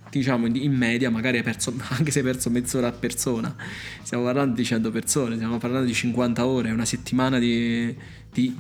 diciamo 0.10 0.46
in 0.48 0.74
media 0.74 1.10
magari 1.10 1.38
hai 1.38 1.44
perso, 1.44 1.74
anche 1.90 2.12
se 2.12 2.20
hai 2.20 2.26
perso 2.26 2.50
mezz'ora 2.50 2.88
a 2.88 2.92
persona, 2.92 3.56
stiamo 4.04 4.24
parlando 4.24 4.56
di 4.56 4.66
100 4.66 4.92
persone, 4.92 5.36
stiamo 5.36 5.58
parlando 5.58 5.88
di 5.88 5.94
50 5.94 6.46
ore, 6.46 6.72
una 6.72 6.86
settimana 6.86 7.40
di... 7.40 7.96
di 8.32 8.56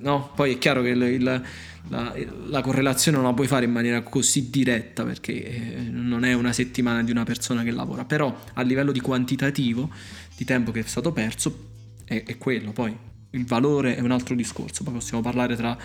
no, 0.00 0.32
poi 0.34 0.54
è 0.54 0.58
chiaro 0.58 0.82
che 0.82 0.88
il, 0.88 1.02
il, 1.02 1.42
la, 1.88 2.14
la, 2.46 2.60
correlazione 2.62 3.18
non 3.18 3.26
la 3.26 3.34
puoi 3.34 3.46
fare 3.46 3.66
in 3.66 3.72
maniera 3.72 4.02
così 4.02 4.48
diretta 4.50 5.04
perché 5.04 5.44
eh, 5.44 5.80
non 5.90 6.24
è 6.24 6.32
una 6.32 6.52
settimana 6.52 7.02
di 7.02 7.10
una 7.10 7.24
persona 7.24 7.62
che 7.62 7.70
lavora, 7.70 8.04
però 8.04 8.36
a 8.54 8.62
livello 8.62 8.90
di 8.90 9.00
quantitativo 9.00 9.90
di 10.36 10.44
tempo 10.44 10.72
che 10.72 10.80
è 10.80 10.84
stato 10.84 11.12
perso 11.12 11.68
è, 12.04 12.22
è 12.24 12.38
quello, 12.38 12.72
poi 12.72 12.96
il 13.34 13.44
valore 13.44 13.96
è 13.96 14.00
un 14.00 14.10
altro 14.10 14.34
discorso, 14.34 14.82
poi 14.82 14.94
possiamo 14.94 15.22
parlare 15.22 15.56
tra 15.56 15.76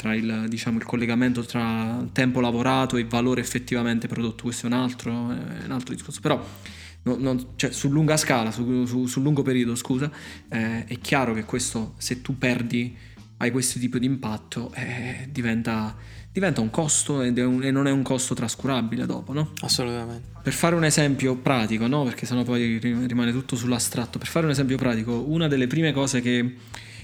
tra 0.00 0.14
il, 0.14 0.46
diciamo, 0.48 0.78
il, 0.78 0.84
collegamento 0.84 1.44
tra 1.44 2.02
tempo 2.12 2.40
lavorato 2.40 2.96
e 2.96 3.04
valore 3.04 3.42
effettivamente 3.42 4.08
prodotto, 4.08 4.44
questo 4.44 4.66
è 4.66 4.70
un 4.70 4.76
altro, 4.76 5.30
è 5.30 5.64
un 5.66 5.72
altro 5.72 5.92
discorso. 5.92 6.20
Però 6.22 6.42
no, 7.02 7.16
non, 7.18 7.48
cioè, 7.56 7.70
su 7.70 7.90
lunga 7.90 8.16
scala, 8.16 8.50
su, 8.50 8.86
su, 8.86 9.04
sul 9.04 9.22
lungo 9.22 9.42
periodo, 9.42 9.74
scusa, 9.74 10.10
eh, 10.48 10.86
è 10.86 10.98
chiaro 11.00 11.34
che 11.34 11.44
questo, 11.44 11.96
se 11.98 12.22
tu 12.22 12.38
perdi, 12.38 12.96
hai 13.36 13.50
questo 13.50 13.78
tipo 13.78 13.98
di 13.98 14.06
impatto, 14.06 14.72
eh, 14.74 15.28
diventa, 15.30 15.94
diventa, 16.32 16.60
un 16.60 16.70
costo 16.70 17.22
e 17.22 17.30
non 17.30 17.86
è 17.86 17.90
un 17.90 18.02
costo 18.02 18.34
trascurabile 18.34 19.06
dopo, 19.06 19.32
no? 19.32 19.52
Assolutamente. 19.60 20.28
Per 20.42 20.52
fare 20.52 20.74
un 20.74 20.84
esempio 20.84 21.36
pratico, 21.36 21.86
no? 21.86 22.04
Perché 22.04 22.26
sennò 22.26 22.42
poi 22.42 22.78
rimane 22.78 23.32
tutto 23.32 23.56
sull'astratto. 23.56 24.18
Per 24.18 24.28
fare 24.28 24.46
un 24.46 24.52
esempio 24.52 24.76
pratico, 24.76 25.24
una 25.28 25.48
delle 25.48 25.66
prime 25.66 25.92
cose 25.92 26.20
che 26.20 26.56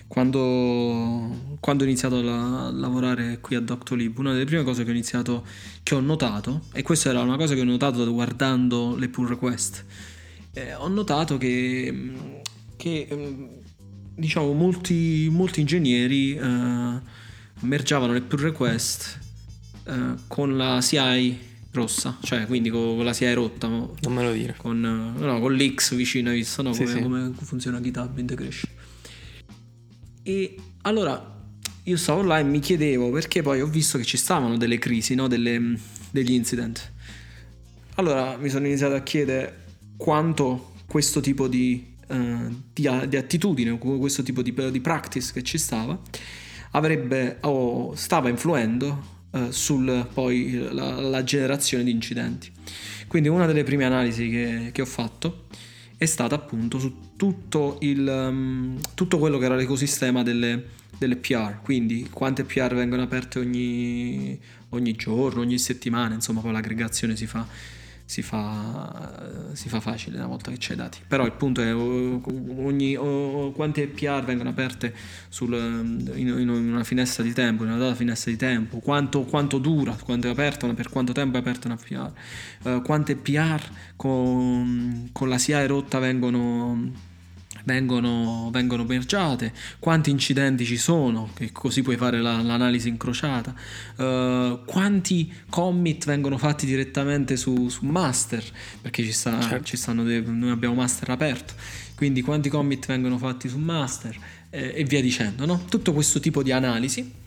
quando, 0.06 1.56
quando, 1.58 1.82
ho 1.82 1.86
iniziato 1.86 2.18
a 2.18 2.70
lavorare 2.70 3.38
qui 3.40 3.56
a 3.56 3.60
Doctolib, 3.60 4.16
una 4.18 4.32
delle 4.32 4.44
prime 4.44 4.62
cose 4.62 4.84
che 4.84 4.90
ho 4.90 4.92
iniziato, 4.92 5.44
che 5.82 5.94
ho 5.94 6.00
notato, 6.00 6.62
e 6.72 6.82
questa 6.82 7.10
era 7.10 7.20
una 7.20 7.36
cosa 7.36 7.54
che 7.54 7.60
ho 7.60 7.64
notato 7.64 8.10
guardando 8.12 8.94
le 8.96 9.08
pull 9.08 9.26
request, 9.26 9.84
eh, 10.52 10.74
ho 10.74 10.88
notato 10.88 11.36
che, 11.38 12.12
che 12.76 13.08
diciamo 14.14 14.52
molti, 14.52 15.28
molti 15.30 15.60
ingegneri 15.60 16.36
eh, 16.36 17.24
mergiavano 17.60 18.12
le 18.12 18.22
pull 18.22 18.40
request 18.40 19.18
eh, 19.84 20.14
con 20.26 20.56
la 20.56 20.80
CI 20.80 21.38
rossa, 21.72 22.16
cioè 22.22 22.46
quindi 22.46 22.70
con, 22.70 22.96
con 22.96 23.04
la 23.04 23.12
CI 23.12 23.32
rotta. 23.32 23.68
Non 23.68 23.92
me 24.02 24.22
lo 24.22 24.32
dire. 24.32 24.54
Con, 24.56 24.80
no, 24.80 25.40
con 25.40 25.54
l'X 25.54 25.94
vicino, 25.94 26.30
hai 26.30 26.36
visto 26.36 26.62
no? 26.62 26.72
Sì, 26.72 26.84
come, 26.84 26.94
sì. 26.94 27.02
come 27.02 27.32
funziona 27.34 27.80
GitHub 27.80 28.18
Integration. 28.18 28.70
E 30.22 30.56
allora 30.82 31.34
io 31.84 31.96
stavo 31.96 32.22
là 32.22 32.40
e 32.40 32.42
mi 32.42 32.58
chiedevo 32.58 33.10
perché 33.10 33.42
poi 33.42 33.60
ho 33.60 33.66
visto 33.66 33.96
che 33.96 34.04
ci 34.04 34.16
stavano 34.16 34.56
delle 34.56 34.78
crisi, 34.78 35.14
no? 35.14 35.28
delle, 35.28 35.78
degli 36.10 36.32
incident. 36.32 36.92
Allora 37.94 38.36
mi 38.36 38.48
sono 38.48 38.66
iniziato 38.66 38.94
a 38.94 39.00
chiedere 39.02 39.64
quanto 39.96 40.72
questo 40.86 41.20
tipo 41.20 41.46
di, 41.46 41.94
uh, 42.08 42.62
di, 42.72 42.90
di 43.08 43.16
attitudine, 43.16 43.78
questo 43.78 44.22
tipo 44.22 44.42
di, 44.42 44.52
di, 44.52 44.80
practice 44.80 45.32
che 45.32 45.42
ci 45.42 45.58
stava, 45.58 45.98
avrebbe 46.76 47.38
o 47.40 47.94
stava 47.94 48.28
influendo 48.28 49.24
uh, 49.30 49.50
sul 49.50 50.06
poi 50.12 50.68
la, 50.70 51.00
la, 51.00 51.24
generazione 51.24 51.82
di 51.82 51.90
incidenti. 51.90 52.52
Quindi 53.08 53.28
una 53.28 53.46
delle 53.46 53.64
prime 53.64 53.84
analisi 53.84 54.28
che, 54.28 54.70
che 54.72 54.82
ho 54.82 54.86
fatto 54.86 55.46
è 55.96 56.04
stata 56.04 56.34
appunto 56.34 56.78
su 56.78 57.14
tutto, 57.16 57.78
il, 57.80 58.06
um, 58.06 58.78
tutto 58.94 59.18
quello 59.18 59.38
che 59.38 59.46
era 59.46 59.56
l'ecosistema 59.56 60.22
delle, 60.22 60.64
delle, 60.98 61.16
PR, 61.16 61.60
quindi 61.62 62.08
quante 62.10 62.44
PR 62.44 62.74
vengono 62.74 63.02
aperte 63.02 63.38
ogni, 63.38 64.38
ogni 64.70 64.92
giorno, 64.92 65.40
ogni 65.40 65.58
settimana, 65.58 66.14
insomma 66.14 66.42
poi 66.42 66.52
l'aggregazione 66.52 67.16
si 67.16 67.26
fa 67.26 67.46
si 68.06 68.22
fa, 68.22 69.50
si 69.52 69.68
fa 69.68 69.80
facile 69.80 70.16
una 70.16 70.28
volta 70.28 70.52
che 70.52 70.58
c'è 70.58 70.74
i 70.74 70.76
dati. 70.76 71.00
Però 71.06 71.26
il 71.26 71.32
punto 71.32 71.60
è 71.60 71.74
ogni, 71.74 72.94
quante 73.52 73.88
PR 73.88 74.22
vengono 74.24 74.50
aperte 74.50 74.94
sul, 75.28 75.52
in, 76.14 76.28
in, 76.38 76.48
una 76.48 76.84
finestra 76.84 77.24
di 77.24 77.32
tempo, 77.32 77.64
in 77.64 77.70
una 77.70 77.78
data 77.78 77.96
finestra 77.96 78.30
di 78.30 78.36
tempo, 78.36 78.78
quanto, 78.78 79.24
quanto 79.24 79.58
dura, 79.58 79.96
quanto 80.00 80.28
è 80.28 80.30
aperta, 80.30 80.72
per 80.72 80.88
quanto 80.88 81.12
tempo 81.12 81.36
è 81.36 81.40
aperta 81.40 81.66
una 81.66 81.76
PR, 81.76 82.12
uh, 82.70 82.82
quante 82.82 83.16
PR 83.16 83.62
con, 83.96 85.08
con 85.10 85.28
la 85.28 85.38
SIA 85.38 85.66
rotta 85.66 85.98
vengono 85.98 87.14
vengono, 87.66 88.48
vengono 88.52 88.84
mergiate, 88.84 89.52
quanti 89.78 90.10
incidenti 90.10 90.64
ci 90.64 90.76
sono, 90.76 91.30
che 91.34 91.50
così 91.52 91.82
puoi 91.82 91.96
fare 91.96 92.20
la, 92.20 92.40
l'analisi 92.40 92.88
incrociata, 92.88 93.54
uh, 93.96 94.64
quanti 94.64 95.32
commit 95.50 96.06
vengono 96.06 96.38
fatti 96.38 96.64
direttamente 96.64 97.36
su, 97.36 97.68
su 97.68 97.84
master, 97.84 98.42
perché 98.80 99.02
ci, 99.02 99.12
sta, 99.12 99.40
certo. 99.40 99.64
ci 99.64 99.76
stanno 99.76 100.04
dei, 100.04 100.22
noi 100.24 100.50
abbiamo 100.50 100.76
master 100.76 101.10
aperto, 101.10 101.54
quindi 101.96 102.22
quanti 102.22 102.48
commit 102.48 102.86
vengono 102.86 103.18
fatti 103.18 103.48
su 103.48 103.58
master 103.58 104.16
eh, 104.50 104.72
e 104.76 104.84
via 104.84 105.00
dicendo, 105.00 105.44
no? 105.44 105.64
tutto 105.68 105.92
questo 105.92 106.20
tipo 106.20 106.42
di 106.42 106.52
analisi 106.52 107.24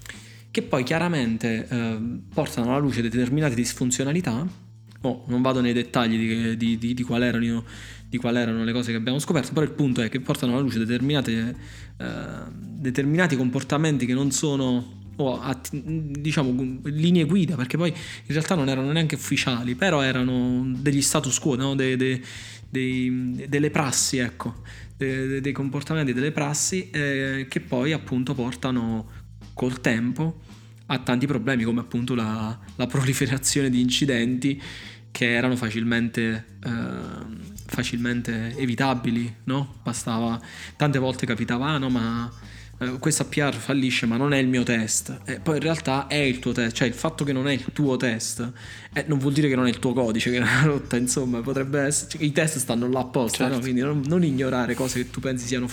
che 0.51 0.61
poi 0.63 0.83
chiaramente 0.83 1.67
eh, 1.69 1.97
portano 2.33 2.69
alla 2.69 2.79
luce 2.79 3.01
determinate 3.01 3.55
disfunzionalità. 3.55 4.67
Oh, 5.01 5.23
non 5.27 5.41
vado 5.41 5.61
nei 5.61 5.73
dettagli 5.73 6.55
di, 6.57 6.77
di, 6.77 6.93
di, 6.93 7.03
qual 7.03 7.23
erano 7.23 7.63
di 8.09 8.17
quali 8.17 8.37
erano 8.39 8.63
le 8.63 8.73
cose 8.73 8.91
che 8.91 8.97
abbiamo 8.97 9.19
scoperto, 9.19 9.53
però 9.53 9.65
il 9.65 9.71
punto 9.71 10.01
è 10.01 10.09
che 10.09 10.19
portano 10.19 10.53
alla 10.53 10.61
luce 10.61 10.79
eh, 10.79 12.05
determinati 12.51 13.35
comportamenti 13.35 14.05
che 14.05 14.13
non 14.13 14.31
sono 14.31 14.97
o 15.17 15.39
att- 15.39 15.75
diciamo 15.75 16.79
linee 16.85 17.25
guida, 17.25 17.55
perché 17.55 17.77
poi 17.77 17.89
in 17.89 18.33
realtà 18.33 18.55
non 18.55 18.67
erano 18.67 18.91
neanche 18.91 19.15
ufficiali, 19.15 19.75
però 19.75 20.01
erano 20.01 20.71
degli 20.77 21.01
status 21.01 21.37
quo, 21.39 21.55
no? 21.55 21.75
de, 21.75 21.95
de, 21.97 22.21
de, 22.69 23.45
delle 23.47 23.69
prassi, 23.69 24.17
ecco, 24.17 24.61
dei 24.97 25.51
comportamenti, 25.51 26.13
delle 26.13 26.31
prassi 26.31 26.89
eh, 26.89 27.45
che 27.47 27.59
poi 27.59 27.93
appunto 27.93 28.33
portano 28.33 29.07
col 29.53 29.79
tempo 29.81 30.41
a 30.91 30.99
tanti 30.99 31.27
problemi 31.27 31.63
come 31.63 31.81
appunto 31.81 32.15
la, 32.15 32.57
la 32.75 32.87
proliferazione 32.87 33.69
di 33.69 33.79
incidenti 33.79 34.61
che 35.11 35.31
erano 35.33 35.55
facilmente, 35.55 36.45
eh, 36.63 36.71
facilmente 37.65 38.55
evitabili, 38.57 39.35
no? 39.45 39.79
Bastava, 39.83 40.39
tante 40.75 40.99
volte 40.99 41.25
capitava, 41.25 41.67
ah 41.67 41.77
no, 41.77 41.89
ma 41.89 42.31
eh, 42.79 42.97
questa 42.99 43.25
PR 43.25 43.53
fallisce, 43.53 44.05
ma 44.05 44.17
non 44.17 44.33
è 44.33 44.37
il 44.37 44.47
mio 44.47 44.63
test. 44.63 45.19
E 45.25 45.39
poi 45.39 45.55
in 45.57 45.61
realtà 45.61 46.07
è 46.07 46.15
il 46.15 46.39
tuo 46.39 46.51
test, 46.53 46.75
cioè 46.75 46.87
il 46.87 46.93
fatto 46.93 47.23
che 47.23 47.33
non 47.33 47.47
è 47.47 47.51
il 47.51 47.65
tuo 47.73 47.97
test 47.97 48.51
eh, 48.93 49.05
non 49.07 49.19
vuol 49.19 49.33
dire 49.33 49.47
che 49.47 49.55
non 49.55 49.67
è 49.67 49.69
il 49.69 49.79
tuo 49.79 49.93
codice 49.93 50.31
che 50.31 50.39
è 50.39 50.63
rotta, 50.63 50.97
insomma, 50.97 51.41
potrebbe 51.41 51.81
essere, 51.81 52.09
cioè, 52.11 52.23
i 52.23 52.31
test 52.31 52.57
stanno 52.57 52.89
là 52.89 52.99
apposta, 52.99 53.37
certo. 53.37 53.55
no? 53.55 53.61
quindi 53.61 53.81
non, 53.81 54.01
non, 54.07 54.23
ignorare 54.23 54.73
cose 54.73 55.03
che 55.03 55.09
tu 55.09 55.19
pensi 55.19 55.45
siano. 55.45 55.67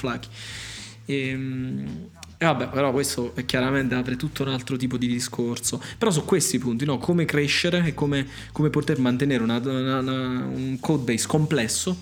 E, 1.06 1.28
ehm, 1.28 2.08
e 2.38 2.44
vabbè, 2.44 2.68
però 2.68 2.92
questo 2.92 3.32
chiaramente 3.46 3.94
apre 3.94 4.16
tutto 4.16 4.42
un 4.42 4.50
altro 4.50 4.76
tipo 4.76 4.96
di 4.96 5.06
discorso. 5.06 5.82
Però 5.96 6.10
su 6.10 6.24
questi 6.24 6.58
punti, 6.58 6.84
no? 6.84 6.98
come 6.98 7.24
crescere 7.24 7.86
e 7.86 7.94
come, 7.94 8.26
come 8.52 8.68
poter 8.68 8.98
mantenere 8.98 9.42
una, 9.42 9.58
una, 9.58 9.98
una, 10.00 10.44
un 10.44 10.76
code 10.80 11.12
base 11.12 11.26
complesso 11.26 11.96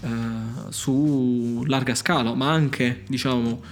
uh, 0.00 0.08
su 0.70 1.62
larga 1.66 1.94
scala, 1.94 2.34
ma 2.34 2.50
anche, 2.50 3.02
diciamo, 3.06 3.62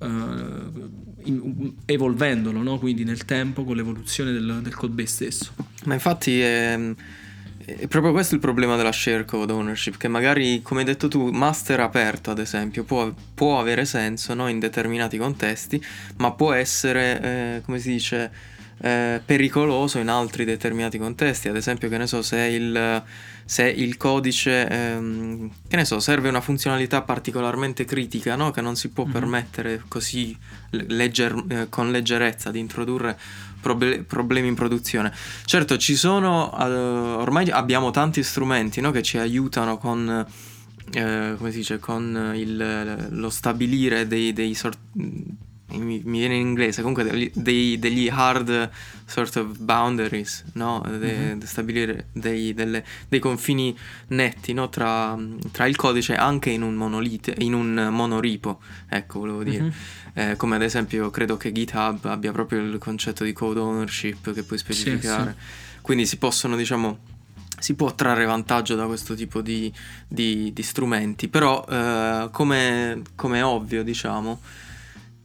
in, 0.00 1.72
evolvendolo, 1.86 2.62
no? 2.62 2.78
quindi 2.78 3.04
nel 3.04 3.24
tempo 3.24 3.64
con 3.64 3.76
l'evoluzione 3.76 4.32
del, 4.32 4.60
del 4.62 4.74
code 4.74 4.92
base 4.92 5.08
stesso. 5.08 5.54
Ma 5.84 5.94
infatti 5.94 6.40
è, 6.40 6.94
è, 7.76 7.86
proprio 7.86 8.12
questo 8.12 8.34
il 8.34 8.40
problema 8.40 8.76
della 8.76 8.92
share 8.92 9.24
code 9.24 9.52
ownership, 9.52 9.98
che 9.98 10.08
magari, 10.08 10.62
come 10.62 10.80
hai 10.80 10.86
detto 10.86 11.08
tu, 11.08 11.30
master 11.30 11.80
aperto 11.80 12.30
ad 12.30 12.38
esempio 12.38 12.84
può, 12.84 13.12
può 13.34 13.60
avere 13.60 13.84
senso 13.84 14.32
no? 14.32 14.48
in 14.48 14.58
determinati 14.58 15.18
contesti, 15.18 15.82
ma 16.16 16.32
può 16.32 16.52
essere, 16.52 17.20
eh, 17.20 17.62
come 17.64 17.78
si 17.78 17.90
dice, 17.90 18.30
eh, 18.80 19.20
pericoloso 19.24 19.98
in 19.98 20.08
altri 20.08 20.44
determinati 20.44 20.98
contesti, 20.98 21.48
ad 21.48 21.56
esempio 21.56 21.88
che 21.88 21.98
ne 21.98 22.06
so 22.06 22.22
se 22.22 22.38
il, 22.38 23.02
se 23.44 23.68
il 23.68 23.96
codice 23.96 24.68
ehm, 24.68 25.50
che 25.68 25.76
ne 25.76 25.84
so 25.84 25.98
serve 26.00 26.28
una 26.28 26.40
funzionalità 26.40 27.02
particolarmente 27.02 27.84
critica 27.84 28.36
no? 28.36 28.50
che 28.50 28.60
non 28.60 28.76
si 28.76 28.90
può 28.90 29.04
mm-hmm. 29.04 29.12
permettere 29.12 29.82
così 29.88 30.36
legger, 30.70 31.44
eh, 31.48 31.66
con 31.68 31.90
leggerezza 31.90 32.50
di 32.50 32.60
introdurre 32.60 33.18
proble- 33.60 34.02
problemi 34.02 34.48
in 34.48 34.54
produzione. 34.54 35.12
Certo 35.44 35.76
ci 35.76 35.96
sono, 35.96 36.50
uh, 36.52 37.20
ormai 37.20 37.50
abbiamo 37.50 37.90
tanti 37.90 38.22
strumenti 38.22 38.80
no? 38.80 38.90
che 38.90 39.02
ci 39.02 39.18
aiutano 39.18 39.78
con... 39.78 40.26
Eh, 40.90 41.34
come 41.36 41.50
si 41.50 41.58
dice, 41.58 41.78
con 41.78 42.32
il, 42.34 43.08
lo 43.10 43.28
stabilire 43.28 44.06
dei, 44.06 44.32
dei 44.32 44.54
sort- 44.54 44.78
mi, 45.70 46.00
mi, 46.04 46.18
viene 46.18 46.36
in 46.36 46.46
inglese, 46.46 46.80
comunque 46.80 47.04
degli, 47.04 47.30
dei, 47.34 47.78
degli 47.78 48.08
hard 48.08 48.70
sort 49.04 49.36
of 49.36 49.58
boundaries, 49.58 50.44
no? 50.54 50.82
De, 50.86 50.96
mm-hmm. 50.96 51.38
de 51.38 51.46
stabilire 51.46 52.06
dei, 52.12 52.54
delle, 52.54 52.84
dei, 53.08 53.18
confini 53.18 53.76
netti 54.08 54.52
no? 54.52 54.68
tra, 54.68 55.16
tra, 55.52 55.66
il 55.66 55.76
codice 55.76 56.14
anche 56.14 56.50
in 56.50 56.62
un 56.62 56.74
monolite, 56.74 57.34
in 57.38 57.54
un 57.54 57.88
monoripo, 57.90 58.60
ecco, 58.88 59.20
volevo 59.20 59.42
dire. 59.42 59.62
Mm-hmm. 59.62 59.72
Eh, 60.14 60.36
come 60.36 60.56
ad 60.56 60.62
esempio 60.62 61.10
credo 61.10 61.36
che 61.36 61.52
GitHub 61.52 62.04
abbia 62.06 62.32
proprio 62.32 62.60
il 62.60 62.78
concetto 62.78 63.22
di 63.24 63.32
code 63.32 63.60
ownership 63.60 64.32
che 64.32 64.42
puoi 64.42 64.58
specificare. 64.58 65.34
Sì, 65.38 65.44
sì. 65.44 65.80
Quindi 65.82 66.06
si 66.06 66.16
possono, 66.16 66.56
diciamo, 66.56 66.98
si 67.58 67.74
può 67.74 67.94
trarre 67.94 68.24
vantaggio 68.24 68.74
da 68.74 68.86
questo 68.86 69.14
tipo 69.14 69.40
di, 69.40 69.72
di, 70.06 70.52
di 70.52 70.62
strumenti, 70.62 71.28
però 71.28 71.64
eh, 71.68 72.28
come, 72.30 73.02
come 73.14 73.42
ovvio, 73.42 73.82
diciamo, 73.82 74.40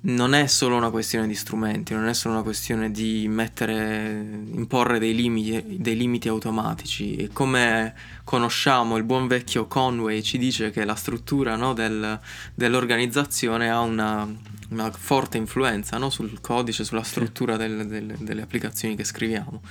non 0.05 0.33
è 0.33 0.47
solo 0.47 0.75
una 0.75 0.89
questione 0.89 1.27
di 1.27 1.35
strumenti, 1.35 1.93
non 1.93 2.07
è 2.07 2.13
solo 2.13 2.33
una 2.33 2.43
questione 2.43 2.91
di 2.91 3.25
mettere, 3.29 4.43
imporre 4.51 4.99
dei 4.99 5.15
limiti, 5.15 5.77
dei 5.79 5.95
limiti 5.95 6.27
automatici. 6.27 7.15
E 7.15 7.29
come 7.31 7.93
conosciamo, 8.25 8.97
il 8.97 9.03
buon 9.03 9.27
vecchio 9.27 9.67
Conway 9.67 10.21
ci 10.21 10.37
dice 10.37 10.71
che 10.71 10.83
la 10.83 10.95
struttura 10.95 11.55
no, 11.55 11.73
del, 11.73 12.19
dell'organizzazione 12.53 13.69
ha 13.69 13.79
una, 13.79 14.27
una 14.69 14.91
forte 14.91 15.37
influenza 15.37 15.97
no, 15.97 16.09
sul 16.09 16.41
codice, 16.41 16.83
sulla 16.83 17.03
struttura 17.03 17.55
del, 17.55 17.87
del, 17.87 18.15
delle 18.19 18.41
applicazioni 18.41 18.95
che 18.95 19.05
scriviamo. 19.05 19.61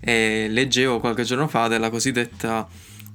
E 0.00 0.48
leggevo 0.50 1.00
qualche 1.00 1.22
giorno 1.22 1.48
fa 1.48 1.66
della 1.66 1.88
cosiddetta 1.88 2.68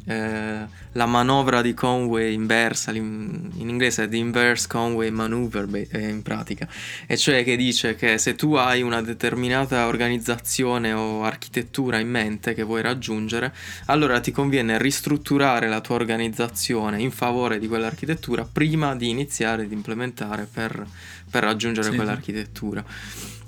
eh, 0.06 0.66
la 0.92 1.06
manovra 1.06 1.62
di 1.62 1.74
Conway 1.74 2.34
inversa, 2.34 2.92
in, 2.92 3.52
inglese 3.56 4.04
è 4.04 4.10
the 4.10 4.18
inverse 4.18 4.68
Conway 4.68 5.10
maneuver 5.10 5.68
eh, 5.92 6.08
in 6.08 6.22
pratica, 6.22 6.68
e 7.08 7.18
cioè 7.18 7.44
che 7.44 7.56
dice 7.56 7.96
che 7.96 8.18
se 8.18 8.36
tu 8.36 8.54
hai 8.54 8.82
una 8.82 9.02
determinata 9.02 9.88
organizzazione 9.88 10.92
o 10.94 11.24
architettura 11.24 12.00
in 12.00 12.10
mente 12.10 12.54
che 12.54 12.64
vuoi 12.64 12.82
raggiungere, 12.82 13.54
allora 13.86 14.20
ti 14.20 14.32
conviene 14.32 14.78
ristrutturare 14.78 15.68
la 15.68 15.82
tua 15.82 15.96
organizzazione 15.96 17.02
in 17.02 17.12
favore 17.12 17.60
di 17.60 17.68
quell'architettura 17.68 18.48
prima 18.50 18.96
di 18.96 19.10
iniziare 19.10 19.64
ad 19.64 19.72
implementare 19.72 20.48
per, 20.52 20.86
per 21.30 21.44
raggiungere 21.44 21.90
sì. 21.90 21.96
quell'architettura. 21.96 22.84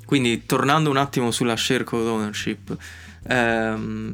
Quindi 0.06 0.46
tornando 0.46 0.90
un 0.90 0.98
attimo 0.98 1.32
sulla 1.32 1.58
share 1.58 1.84
code 1.84 2.08
ownership, 2.08 2.78
ehm, 3.28 4.14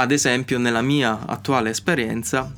ad 0.00 0.12
esempio 0.12 0.58
nella 0.58 0.80
mia 0.80 1.26
attuale 1.26 1.68
esperienza 1.68 2.50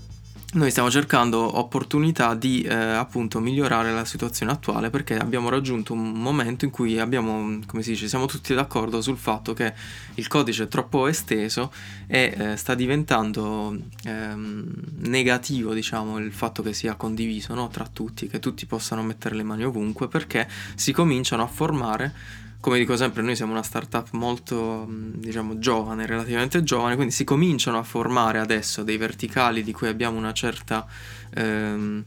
noi 0.54 0.70
stiamo 0.70 0.90
cercando 0.90 1.58
opportunità 1.58 2.34
di 2.34 2.60
eh, 2.60 2.74
appunto 2.74 3.40
migliorare 3.40 3.90
la 3.90 4.04
situazione 4.04 4.52
attuale 4.52 4.90
perché 4.90 5.16
abbiamo 5.16 5.48
raggiunto 5.48 5.94
un 5.94 6.12
momento 6.12 6.66
in 6.66 6.70
cui 6.70 7.00
abbiamo, 7.00 7.58
come 7.66 7.82
si 7.82 7.92
dice, 7.92 8.06
siamo 8.06 8.26
tutti 8.26 8.54
d'accordo 8.54 9.00
sul 9.00 9.16
fatto 9.16 9.54
che 9.54 9.72
il 10.14 10.28
codice 10.28 10.64
è 10.64 10.68
troppo 10.68 11.06
esteso 11.06 11.72
e 12.06 12.34
eh, 12.36 12.56
sta 12.56 12.74
diventando 12.74 13.74
ehm, 14.04 14.72
negativo, 14.98 15.72
diciamo, 15.72 16.18
il 16.18 16.32
fatto 16.32 16.62
che 16.62 16.74
sia 16.74 16.94
condiviso 16.96 17.54
no? 17.54 17.68
tra 17.68 17.88
tutti, 17.90 18.28
che 18.28 18.38
tutti 18.38 18.66
possano 18.66 19.02
mettere 19.02 19.34
le 19.34 19.44
mani 19.44 19.64
ovunque 19.64 20.06
perché 20.06 20.46
si 20.74 20.92
cominciano 20.92 21.42
a 21.42 21.46
formare 21.48 22.14
come 22.62 22.78
dico 22.78 22.96
sempre, 22.96 23.22
noi 23.22 23.34
siamo 23.34 23.50
una 23.50 23.64
startup 23.64 24.10
molto, 24.12 24.86
diciamo, 24.88 25.58
giovane, 25.58 26.06
relativamente 26.06 26.62
giovane, 26.62 26.94
quindi 26.94 27.12
si 27.12 27.24
cominciano 27.24 27.76
a 27.76 27.82
formare 27.82 28.38
adesso 28.38 28.84
dei 28.84 28.98
verticali 28.98 29.64
di 29.64 29.72
cui 29.72 29.88
abbiamo 29.88 30.16
una 30.16 30.32
certa, 30.32 30.86
ehm, 31.34 32.04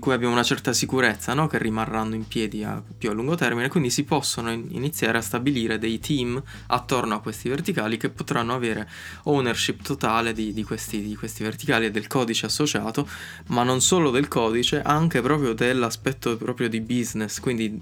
cui 0.00 0.12
abbiamo 0.12 0.32
una 0.32 0.42
certa 0.42 0.72
sicurezza, 0.72 1.32
no? 1.32 1.46
che 1.46 1.58
rimarranno 1.58 2.16
in 2.16 2.26
piedi 2.26 2.64
a 2.64 2.82
più 2.98 3.08
a 3.10 3.12
lungo 3.12 3.36
termine, 3.36 3.68
quindi 3.68 3.90
si 3.90 4.02
possono 4.02 4.50
iniziare 4.50 5.16
a 5.16 5.20
stabilire 5.20 5.78
dei 5.78 6.00
team 6.00 6.42
attorno 6.66 7.14
a 7.14 7.20
questi 7.20 7.48
verticali 7.48 7.98
che 7.98 8.08
potranno 8.08 8.54
avere 8.54 8.90
ownership 9.24 9.80
totale 9.82 10.32
di, 10.32 10.52
di, 10.52 10.64
questi, 10.64 11.02
di 11.02 11.14
questi 11.14 11.44
verticali 11.44 11.86
e 11.86 11.92
del 11.92 12.08
codice 12.08 12.46
associato, 12.46 13.08
ma 13.50 13.62
non 13.62 13.80
solo 13.80 14.10
del 14.10 14.26
codice, 14.26 14.82
anche 14.82 15.22
proprio 15.22 15.52
dell'aspetto 15.52 16.36
proprio 16.36 16.68
di 16.68 16.80
business, 16.80 17.38
quindi 17.38 17.80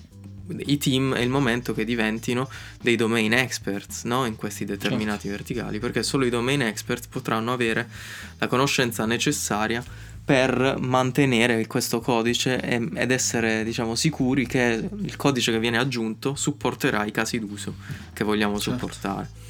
i 0.66 0.78
team 0.78 1.14
è 1.14 1.20
il 1.20 1.28
momento 1.28 1.74
che 1.74 1.84
diventino 1.84 2.48
dei 2.80 2.96
domain 2.96 3.32
experts 3.32 4.04
no? 4.04 4.24
in 4.26 4.36
questi 4.36 4.64
determinati 4.64 5.28
certo. 5.28 5.36
verticali, 5.36 5.78
perché 5.78 6.02
solo 6.02 6.24
i 6.24 6.30
domain 6.30 6.62
experts 6.62 7.06
potranno 7.06 7.52
avere 7.52 7.88
la 8.38 8.46
conoscenza 8.46 9.06
necessaria 9.06 9.82
per 10.24 10.76
mantenere 10.80 11.66
questo 11.68 12.00
codice 12.00 12.60
ed 12.60 13.12
essere 13.12 13.62
diciamo 13.62 13.94
sicuri 13.94 14.44
che 14.44 14.88
il 15.02 15.14
codice 15.14 15.52
che 15.52 15.60
viene 15.60 15.78
aggiunto 15.78 16.34
supporterà 16.34 17.04
i 17.04 17.12
casi 17.12 17.38
d'uso 17.38 17.74
che 18.12 18.24
vogliamo 18.24 18.58
certo. 18.58 18.72
supportare. 18.72 19.45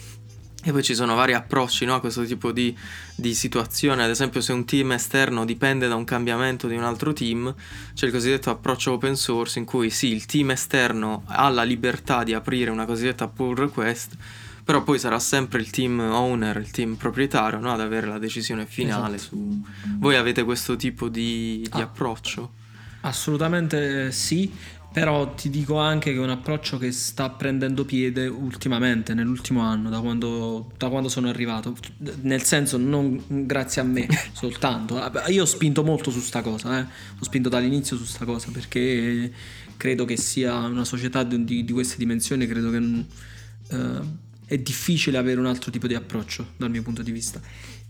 E 0.66 0.72
poi 0.72 0.82
ci 0.82 0.96
sono 0.96 1.14
vari 1.14 1.32
approcci 1.32 1.84
no, 1.84 1.94
a 1.94 2.00
questo 2.00 2.24
tipo 2.24 2.50
di, 2.50 2.76
di, 3.14 3.34
situazione, 3.34 4.02
ad 4.02 4.10
esempio 4.10 4.40
se 4.40 4.52
un 4.52 4.64
team 4.64 4.90
esterno 4.90 5.44
dipende 5.44 5.86
da 5.86 5.94
un 5.94 6.02
cambiamento 6.02 6.66
di 6.66 6.74
un 6.74 6.82
altro 6.82 7.12
team, 7.12 7.54
c'è 7.94 8.06
il 8.06 8.12
cosiddetto 8.12 8.50
approccio 8.50 8.90
open 8.90 9.14
source 9.14 9.60
in 9.60 9.64
cui 9.64 9.90
sì, 9.90 10.08
il 10.08 10.26
team 10.26 10.50
esterno 10.50 11.22
ha 11.26 11.48
la 11.50 11.62
libertà 11.62 12.24
di 12.24 12.34
aprire 12.34 12.72
una 12.72 12.84
cosiddetta 12.84 13.28
pull 13.28 13.54
request, 13.54 14.16
però 14.64 14.82
poi 14.82 14.98
sarà 14.98 15.20
sempre 15.20 15.60
il 15.60 15.70
team 15.70 16.00
owner, 16.00 16.56
il 16.56 16.72
team 16.72 16.96
proprietario 16.96 17.60
no, 17.60 17.72
ad 17.72 17.80
avere 17.80 18.08
la 18.08 18.18
decisione 18.18 18.66
finale 18.66 19.14
esatto. 19.14 19.36
su... 19.36 19.62
Voi 19.98 20.16
avete 20.16 20.42
questo 20.42 20.74
tipo 20.74 21.08
di, 21.08 21.64
di 21.72 21.80
ah, 21.80 21.84
approccio? 21.84 22.54
Assolutamente 23.02 24.10
sì, 24.10 24.52
però 24.96 25.34
ti 25.34 25.50
dico 25.50 25.76
anche 25.76 26.10
che 26.12 26.16
è 26.16 26.22
un 26.22 26.30
approccio 26.30 26.78
che 26.78 26.90
sta 26.90 27.28
prendendo 27.28 27.84
piede 27.84 28.28
ultimamente, 28.28 29.12
nell'ultimo 29.12 29.60
anno, 29.60 29.90
da 29.90 30.00
quando, 30.00 30.72
da 30.78 30.88
quando 30.88 31.10
sono 31.10 31.28
arrivato. 31.28 31.76
Nel 32.22 32.42
senso, 32.44 32.78
non 32.78 33.22
grazie 33.28 33.82
a 33.82 33.84
me 33.84 34.08
soltanto. 34.32 34.98
Io 35.26 35.42
ho 35.42 35.46
spinto 35.46 35.84
molto 35.84 36.10
su 36.10 36.20
sta 36.20 36.40
cosa, 36.40 36.78
eh. 36.80 36.86
ho 37.18 37.24
spinto 37.24 37.50
dall'inizio 37.50 37.98
su 37.98 38.04
sta 38.04 38.24
cosa 38.24 38.48
perché 38.50 39.30
credo 39.76 40.06
che 40.06 40.16
sia 40.16 40.56
una 40.60 40.86
società 40.86 41.24
di, 41.24 41.44
di 41.44 41.72
queste 41.74 41.98
dimensioni, 41.98 42.46
credo 42.46 42.70
che 42.70 42.78
uh, 42.78 44.16
è 44.46 44.56
difficile 44.56 45.18
avere 45.18 45.38
un 45.38 45.46
altro 45.46 45.70
tipo 45.70 45.86
di 45.86 45.94
approccio 45.94 46.52
dal 46.56 46.70
mio 46.70 46.80
punto 46.80 47.02
di 47.02 47.12
vista. 47.12 47.38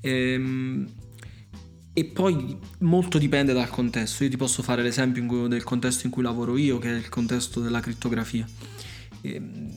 Ehm, 0.00 0.88
e 1.98 2.04
poi 2.04 2.58
molto 2.80 3.16
dipende 3.16 3.54
dal 3.54 3.70
contesto. 3.70 4.22
Io 4.22 4.28
ti 4.28 4.36
posso 4.36 4.62
fare 4.62 4.82
l'esempio 4.82 5.48
del 5.48 5.64
contesto 5.64 6.04
in 6.04 6.12
cui 6.12 6.22
lavoro 6.22 6.58
io, 6.58 6.76
che 6.76 6.90
è 6.90 6.94
il 6.94 7.08
contesto 7.08 7.60
della 7.60 7.80
crittografia. 7.80 8.46
Ehm, 9.22 9.70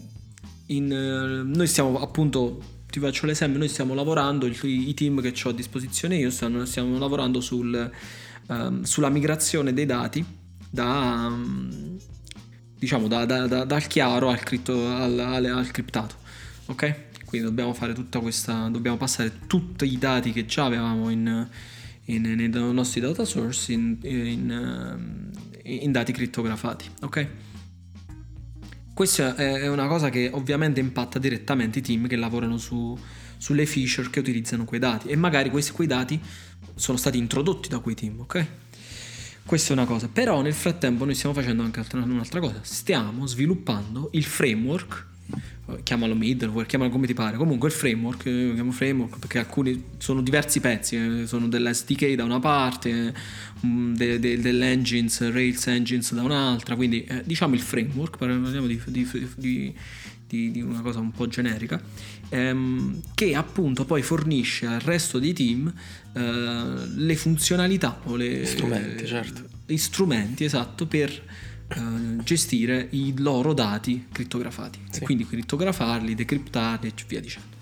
in, 0.66 0.92
eh, 0.92 1.44
noi 1.44 1.66
stiamo 1.66 1.98
appunto, 1.98 2.62
ti 2.90 3.00
faccio 3.00 3.26
l'esempio, 3.26 3.58
noi 3.58 3.70
stiamo 3.70 3.94
lavorando, 3.94 4.48
i, 4.48 4.90
i 4.90 4.94
team 4.94 5.22
che 5.22 5.34
ho 5.42 5.50
a 5.50 5.54
disposizione 5.54 6.18
io 6.18 6.30
stanno, 6.30 6.66
stiamo 6.66 6.98
lavorando 6.98 7.40
sul, 7.40 7.90
um, 8.48 8.84
sulla 8.84 9.08
migrazione 9.08 9.72
dei 9.72 9.86
dati 9.86 10.22
da, 10.70 11.28
um, 11.32 11.98
diciamo, 12.78 13.08
da, 13.08 13.24
da, 13.24 13.64
dal 13.64 13.88
chiaro 13.88 14.28
al, 14.28 14.40
cripto, 14.40 14.74
al, 14.94 15.18
al, 15.18 15.46
al 15.46 15.72
criptato. 15.72 16.16
Ok? 16.66 16.96
Quindi 17.24 17.48
dobbiamo 17.48 17.74
fare 17.74 17.94
tutta 17.94 18.20
questa, 18.20 18.68
dobbiamo 18.68 18.98
passare 18.98 19.32
tutti 19.48 19.86
i 19.86 19.98
dati 19.98 20.34
che 20.34 20.46
già 20.46 20.66
avevamo 20.66 21.10
in 21.10 21.48
in, 22.14 22.22
nei 22.22 22.50
nostri 22.50 23.02
data 23.02 23.26
source 23.26 23.72
in, 23.72 23.98
in, 24.04 24.52
ehm, 24.52 25.32
in 25.64 25.92
dati 25.92 26.12
crittografati. 26.12 26.86
Ok? 27.02 27.28
Questa 28.94 29.36
è 29.36 29.68
una 29.70 29.88
cosa 29.88 30.10
che 30.10 30.30
ovviamente 30.34 30.82
impatta 30.82 31.20
direttamente 31.20 31.80
i 31.80 31.82
team 31.82 32.08
che 32.08 32.18
lavorano 32.18 32.58
su, 32.58 32.98
sulle 33.38 33.66
feature 33.66 34.10
che 34.10 34.20
utilizzano 34.20 34.66
quei 34.66 34.80
dati 34.80 35.08
e 35.08 35.16
magari 35.16 35.50
questi, 35.50 35.72
quei 35.72 35.88
dati 35.88 36.20
sono 36.76 36.98
stati 36.98 37.18
introdotti 37.18 37.70
da 37.70 37.80
quei 37.80 37.96
team, 37.96 38.20
ok? 38.20 38.46
Questa 39.46 39.70
è 39.70 39.74
una 39.74 39.86
cosa, 39.86 40.10
però 40.10 40.42
nel 40.42 40.54
frattempo 40.54 41.06
noi 41.06 41.16
stiamo 41.16 41.34
facendo 41.34 41.64
anche 41.64 41.80
altra, 41.80 42.04
un'altra 42.04 42.42
cosa, 42.42 42.60
stiamo 42.62 43.26
sviluppando 43.26 44.10
il 44.12 44.26
framework, 44.26 45.06
chiamalo 45.84 46.16
middleware, 46.16 46.66
chiamalo 46.66 46.90
come 46.90 47.08
ti 47.08 47.14
pare, 47.14 47.38
comunque 47.38 47.68
il 47.70 47.74
framework, 47.74 48.26
io 48.26 48.48
lo 48.48 48.54
chiamo 48.54 48.72
framework 48.72 49.20
perché 49.20 49.40
alcuni 49.40 49.84
sono 49.98 50.22
diversi 50.22 50.60
pezzi, 50.60 50.96
eh, 50.96 51.28
sono 51.28 51.48
dell'SDK 51.48 52.14
da 52.14 52.24
una 52.24 52.40
parte, 52.40 53.14
um, 53.62 53.96
de, 53.96 54.20
de, 54.20 54.40
dell'engines, 54.40 55.32
Rails 55.32 55.68
Engines 55.68 56.14
da 56.14 56.24
un'altra, 56.24 56.76
quindi 56.76 57.04
eh, 57.04 57.22
diciamo 57.24 57.56
il 57.56 57.62
framework, 57.62 58.18
parliamo 58.18 58.50
di, 58.68 58.82
di, 58.88 59.08
di 59.36 59.74
di, 60.30 60.52
di, 60.52 60.62
una 60.62 60.82
cosa 60.82 61.00
un 61.00 61.10
po' 61.10 61.28
generica, 61.28 61.82
ehm, 62.30 63.02
che 63.16 63.34
appunto 63.34 63.84
poi 63.84 64.04
fornisce 64.04 64.68
al 64.68 64.80
resto 64.80 65.18
dei 65.18 65.34
team 65.34 65.74
eh, 66.14 66.74
le 66.96 67.16
funzionalità 67.16 68.00
o 68.04 68.16
le 68.16 68.46
strumenti, 68.46 69.08
certo. 69.08 69.46
gli 69.66 69.78
strumenti 69.78 70.44
esatto 70.44 70.86
per 70.86 71.10
eh, 71.70 72.24
gestire 72.24 72.88
i 72.92 73.14
loro 73.18 73.54
dati 73.54 74.08
crittografati 74.12 74.80
sì. 74.90 75.00
e 75.00 75.04
quindi 75.04 75.26
crittografarli, 75.26 76.16
decriptarli 76.16 76.88
e 76.88 76.94
via 77.08 77.22
dicendo. 77.22 77.58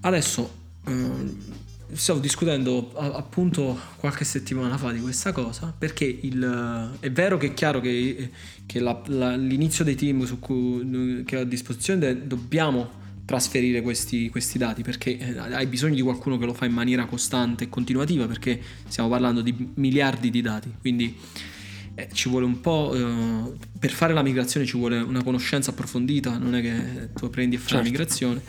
Adesso 0.00 0.54
eh, 0.86 1.56
stavo 1.92 2.18
discutendo 2.18 2.92
appunto 2.96 3.78
qualche 3.96 4.24
settimana 4.24 4.76
fa 4.76 4.92
di 4.92 5.00
questa 5.00 5.32
cosa 5.32 5.72
perché 5.76 6.04
il, 6.04 6.96
è 7.00 7.10
vero 7.10 7.38
che 7.38 7.48
è 7.48 7.54
chiaro 7.54 7.80
che, 7.80 8.30
che 8.66 8.80
la, 8.80 9.00
la, 9.06 9.36
l'inizio 9.36 9.84
dei 9.84 9.94
team 9.94 10.38
cui, 10.38 11.22
che 11.24 11.36
ho 11.36 11.40
a 11.40 11.44
disposizione 11.44 12.26
dobbiamo 12.26 13.06
trasferire 13.24 13.82
questi, 13.82 14.28
questi, 14.30 14.58
dati 14.58 14.82
perché 14.82 15.18
eh, 15.18 15.38
hai 15.38 15.66
bisogno 15.66 15.94
di 15.94 16.02
qualcuno 16.02 16.38
che 16.38 16.46
lo 16.46 16.54
fa 16.54 16.66
in 16.66 16.72
maniera 16.72 17.06
costante 17.06 17.64
e 17.64 17.68
continuativa 17.68 18.26
perché 18.26 18.60
stiamo 18.88 19.08
parlando 19.08 19.40
di 19.40 19.70
miliardi 19.74 20.30
di 20.30 20.40
dati 20.40 20.72
quindi 20.80 21.16
eh, 21.98 22.08
ci 22.12 22.28
vuole 22.28 22.44
un 22.44 22.60
po' 22.60 22.94
eh, 22.94 23.52
per 23.78 23.90
fare 23.90 24.12
la 24.12 24.22
migrazione 24.22 24.64
ci 24.64 24.76
vuole 24.76 24.98
una 24.98 25.22
conoscenza 25.22 25.70
approfondita 25.70 26.38
non 26.38 26.54
è 26.54 26.62
che 26.62 27.08
tu 27.14 27.28
prendi 27.30 27.56
e 27.56 27.58
fai 27.58 27.68
certo. 27.68 27.84
la 27.84 27.90
migrazione 27.90 28.42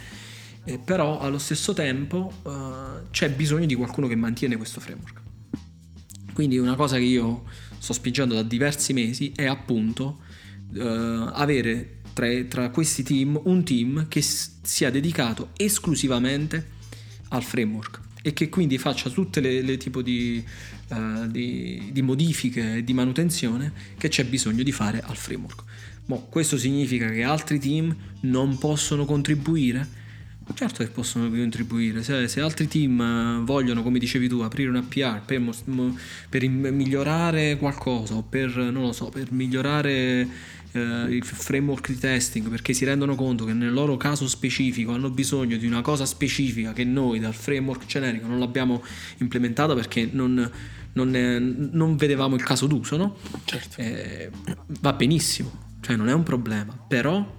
eh, 0.70 0.78
però 0.78 1.20
allo 1.20 1.40
stesso 1.40 1.74
tempo 1.74 2.32
uh, 2.44 3.10
c'è 3.10 3.32
bisogno 3.32 3.66
di 3.66 3.74
qualcuno 3.74 4.08
che 4.08 4.16
mantiene 4.16 4.56
questo 4.56 4.80
framework. 4.80 5.20
Quindi 6.34 6.58
una 6.60 6.76
cosa 6.76 6.98
che 6.98 7.04
io 7.04 7.46
sto 7.80 7.94
spingendo 7.94 8.36
da 8.36 8.44
diversi 8.44 8.94
mesi 8.94 9.32
è 9.36 9.46
appunto 9.46 10.20
uh, 10.76 10.80
avere 10.80 12.02
tra, 12.14 12.28
tra, 12.44 12.70
questi 12.70 13.02
team 13.02 13.40
un 13.46 13.64
team 13.64 14.08
che 14.08 14.22
sia 14.22 14.92
dedicato 14.92 15.50
esclusivamente 15.56 16.78
al 17.30 17.44
framework 17.44 18.00
e 18.22 18.34
che 18.34 18.50
quindi 18.50 18.78
faccia 18.78 19.10
tutte 19.10 19.40
le, 19.40 19.62
le 19.62 19.78
tipo 19.78 20.02
di, 20.02 20.44
uh, 20.90 21.28
di, 21.28 21.90
di 21.92 22.02
modifiche 22.02 22.78
e 22.78 22.84
di 22.84 22.94
manutenzione 22.94 23.72
che 23.98 24.10
c'è 24.10 24.26
bisogno 24.26 24.64
di 24.64 24.72
fare 24.72 25.02
al 25.02 25.16
framework. 25.16 25.64
Mo, 26.06 26.26
questo 26.28 26.58
significa 26.58 27.10
che 27.10 27.24
altri 27.24 27.60
team 27.60 27.96
non 28.22 28.58
possono 28.58 29.06
contribuire? 29.06 29.98
Certo 30.52 30.84
che 30.84 30.90
possono 30.90 31.30
contribuire, 31.30 32.02
se, 32.02 32.28
se, 32.28 32.42
altri 32.42 32.68
team 32.68 33.00
eh, 33.00 33.46
vogliono, 33.46 33.84
come 33.84 34.00
dicevi 34.00 34.28
tu, 34.28 34.40
aprire 34.40 34.70
una 34.70 34.82
PR 34.82 35.22
per, 35.24 35.44
per 36.28 36.50
migliorare 36.50 37.56
qualcosa 37.58 38.16
o 38.16 38.24
per, 38.24 38.56
non 38.58 38.82
lo 38.82 38.92
so, 38.92 39.10
per 39.10 39.32
migliorare 39.32 40.28
eh, 40.72 40.80
il 41.10 41.24
framework 41.24 41.90
di 41.90 41.98
testing 41.98 42.48
perché 42.48 42.74
si 42.74 42.86
rendono 42.86 43.16
conto 43.16 43.46
che 43.46 43.54
nel 43.54 43.72
loro 43.72 43.98
caso 43.98 44.28
specifico 44.28 44.92
hanno 44.92 45.10
bisogno 45.10 45.58
di 45.58 45.66
una 45.66 45.82
cosa 45.82 46.06
specifica 46.06 46.74
che 46.74 46.84
noi 46.84 47.20
dal 47.20 47.34
framework 47.34 47.86
generico 47.86 48.28
non 48.28 48.40
l'abbiamo 48.40 48.84
implementata 49.18 49.74
perché 49.74 50.08
non, 50.12 50.50
non, 50.94 51.16
è, 51.16 51.40
non 51.40 51.96
vedevamo 51.96 52.36
il 52.36 52.44
caso 52.44 52.68
d'uso, 52.68 52.98
no? 52.98 53.16
Certo. 53.46 53.82
Eh, 53.82 54.30
va 54.82 54.94
benissimo, 54.94 55.76
cioè 55.82 55.96
non 55.96 56.10
è 56.10 56.14
un 56.14 56.24
problema, 56.24 56.78
però 56.88 57.38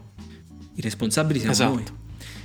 i 0.75 0.81
responsabili 0.81 1.39
siamo 1.39 1.55
esatto. 1.55 1.75
noi 1.75 1.85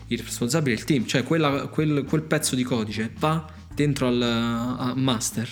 il 0.08 0.19
responsabile 0.19 0.76
del 0.76 0.84
team, 0.84 1.06
cioè 1.06 1.24
quella, 1.24 1.67
quel, 1.67 2.04
quel, 2.04 2.21
pezzo 2.24 2.56
di 2.56 2.63
codice 2.63 3.12
va 3.17 3.45
dentro 3.74 4.08
al 4.08 4.93
master. 4.95 5.50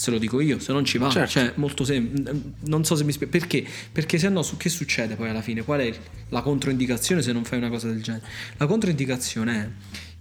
Se 0.00 0.10
lo 0.10 0.16
dico 0.16 0.40
io, 0.40 0.58
se 0.58 0.72
non 0.72 0.82
ci 0.86 0.96
va, 0.96 1.10
certo. 1.10 1.32
cioè 1.32 1.52
molto 1.56 1.84
semplice. 1.84 2.32
Non 2.60 2.86
so 2.86 2.96
se 2.96 3.04
mi 3.04 3.12
spiego 3.12 3.36
perché, 3.36 3.62
perché 3.92 4.16
se 4.16 4.30
no, 4.30 4.40
su 4.42 4.56
che 4.56 4.70
succede 4.70 5.14
poi 5.14 5.28
alla 5.28 5.42
fine? 5.42 5.62
Qual 5.62 5.78
è 5.78 5.94
la 6.30 6.40
controindicazione 6.40 7.20
se 7.20 7.32
non 7.32 7.44
fai 7.44 7.58
una 7.58 7.68
cosa 7.68 7.88
del 7.88 8.02
genere? 8.02 8.24
La 8.56 8.66
controindicazione 8.66 9.60
è 9.62 9.68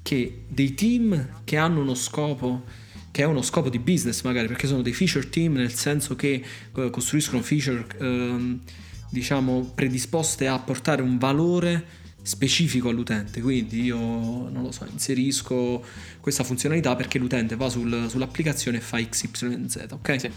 che 0.01 0.43
dei 0.49 0.73
team 0.73 1.43
che 1.45 1.55
hanno 1.55 1.79
uno 1.79 1.95
scopo 1.95 2.65
che 3.09 3.21
è 3.21 3.25
uno 3.25 3.41
scopo 3.41 3.69
di 3.69 3.79
business 3.79 4.21
magari 4.23 4.47
perché 4.47 4.67
sono 4.67 4.81
dei 4.81 4.91
feature 4.91 5.29
team 5.29 5.53
nel 5.53 5.73
senso 5.73 6.17
che 6.17 6.43
eh, 6.75 6.89
costruiscono 6.89 7.41
feature 7.41 7.85
eh, 7.99 8.59
diciamo 9.09 9.71
predisposte 9.73 10.47
a 10.47 10.59
portare 10.59 11.01
un 11.01 11.17
valore 11.17 11.85
specifico 12.21 12.89
all'utente, 12.89 13.41
quindi 13.41 13.83
io 13.83 13.97
non 13.97 14.61
lo 14.61 14.71
so, 14.71 14.85
inserisco 14.91 15.83
questa 16.19 16.43
funzionalità 16.43 16.95
perché 16.95 17.17
l'utente 17.17 17.55
va 17.55 17.69
sul, 17.69 18.07
sull'applicazione 18.09 18.77
e 18.77 18.81
fa 18.81 18.97
XYZ, 18.97 19.87
ok? 19.91 20.19
Sì. 20.19 20.29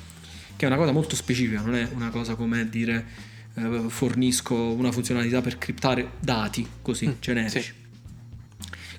Che 0.57 0.65
è 0.65 0.67
una 0.67 0.77
cosa 0.77 0.93
molto 0.93 1.17
specifica, 1.17 1.61
non 1.61 1.75
è 1.75 1.89
una 1.95 2.11
cosa 2.11 2.35
come 2.35 2.69
dire 2.69 3.07
eh, 3.55 3.85
fornisco 3.89 4.55
una 4.55 4.93
funzionalità 4.93 5.41
per 5.41 5.59
criptare 5.59 6.13
dati 6.21 6.67
così 6.81 7.09
mm, 7.09 7.13
generici. 7.21 7.61
Sì. 7.61 7.81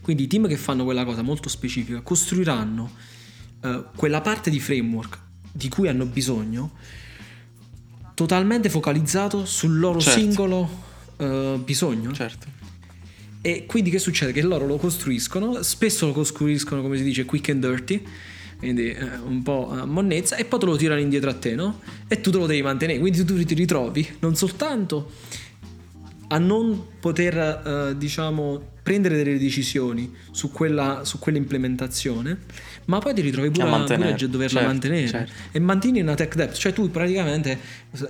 Quindi 0.01 0.23
i 0.23 0.27
team 0.27 0.47
che 0.47 0.57
fanno 0.57 0.83
quella 0.83 1.05
cosa 1.05 1.21
molto 1.21 1.49
specifica 1.49 2.01
costruiranno 2.01 2.91
eh, 3.61 3.83
quella 3.95 4.21
parte 4.21 4.49
di 4.49 4.59
framework 4.59 5.19
di 5.51 5.69
cui 5.69 5.87
hanno 5.87 6.05
bisogno 6.05 6.73
totalmente 8.13 8.69
focalizzato 8.69 9.45
sul 9.45 9.79
loro 9.79 9.99
certo. 9.99 10.19
singolo 10.19 10.83
uh, 11.17 11.63
bisogno. 11.63 12.11
Certo. 12.11 12.62
E 13.45 13.65
quindi 13.65 13.89
che 13.89 13.99
succede? 13.99 14.31
Che 14.31 14.41
loro 14.41 14.65
lo 14.65 14.77
costruiscono, 14.77 15.61
spesso 15.63 16.05
lo 16.05 16.13
costruiscono 16.13 16.81
come 16.81 16.95
si 16.95 17.03
dice 17.03 17.25
quick 17.25 17.49
and 17.49 17.59
dirty, 17.59 18.01
quindi 18.57 18.91
eh, 18.91 19.17
un 19.17 19.43
po' 19.43 19.69
a 19.69 19.85
monnezza, 19.85 20.37
e 20.37 20.45
poi 20.45 20.59
te 20.61 20.65
lo 20.65 20.77
tirano 20.77 21.01
indietro 21.01 21.29
a 21.29 21.33
te, 21.33 21.53
no? 21.53 21.81
E 22.07 22.21
tu 22.21 22.31
te 22.31 22.37
lo 22.37 22.45
devi 22.45 22.61
mantenere, 22.61 22.99
quindi 22.99 23.25
tu 23.25 23.43
ti 23.43 23.53
ritrovi 23.53 24.07
non 24.19 24.37
soltanto 24.37 25.11
a 26.29 26.37
non 26.37 26.85
poter, 27.01 27.37
eh, 27.37 27.97
diciamo, 27.97 28.72
prendere 28.83 29.15
delle 29.15 29.39
decisioni 29.39 30.13
su, 30.31 30.51
quella, 30.51 31.05
su 31.05 31.17
quell'implementazione, 31.17 32.37
ma 32.85 32.99
poi 32.99 33.13
ti 33.13 33.21
ritrovi 33.21 33.49
pure 33.49 33.69
a, 33.69 33.83
pure 33.83 34.13
a 34.13 34.27
doverla 34.27 34.47
certo, 34.47 34.67
mantenere 34.67 35.07
certo. 35.07 35.31
e 35.51 35.59
mantieni 35.59 36.01
una 36.01 36.15
tech 36.15 36.35
debt, 36.35 36.53
cioè 36.53 36.73
tu 36.73 36.91
praticamente 36.91 37.57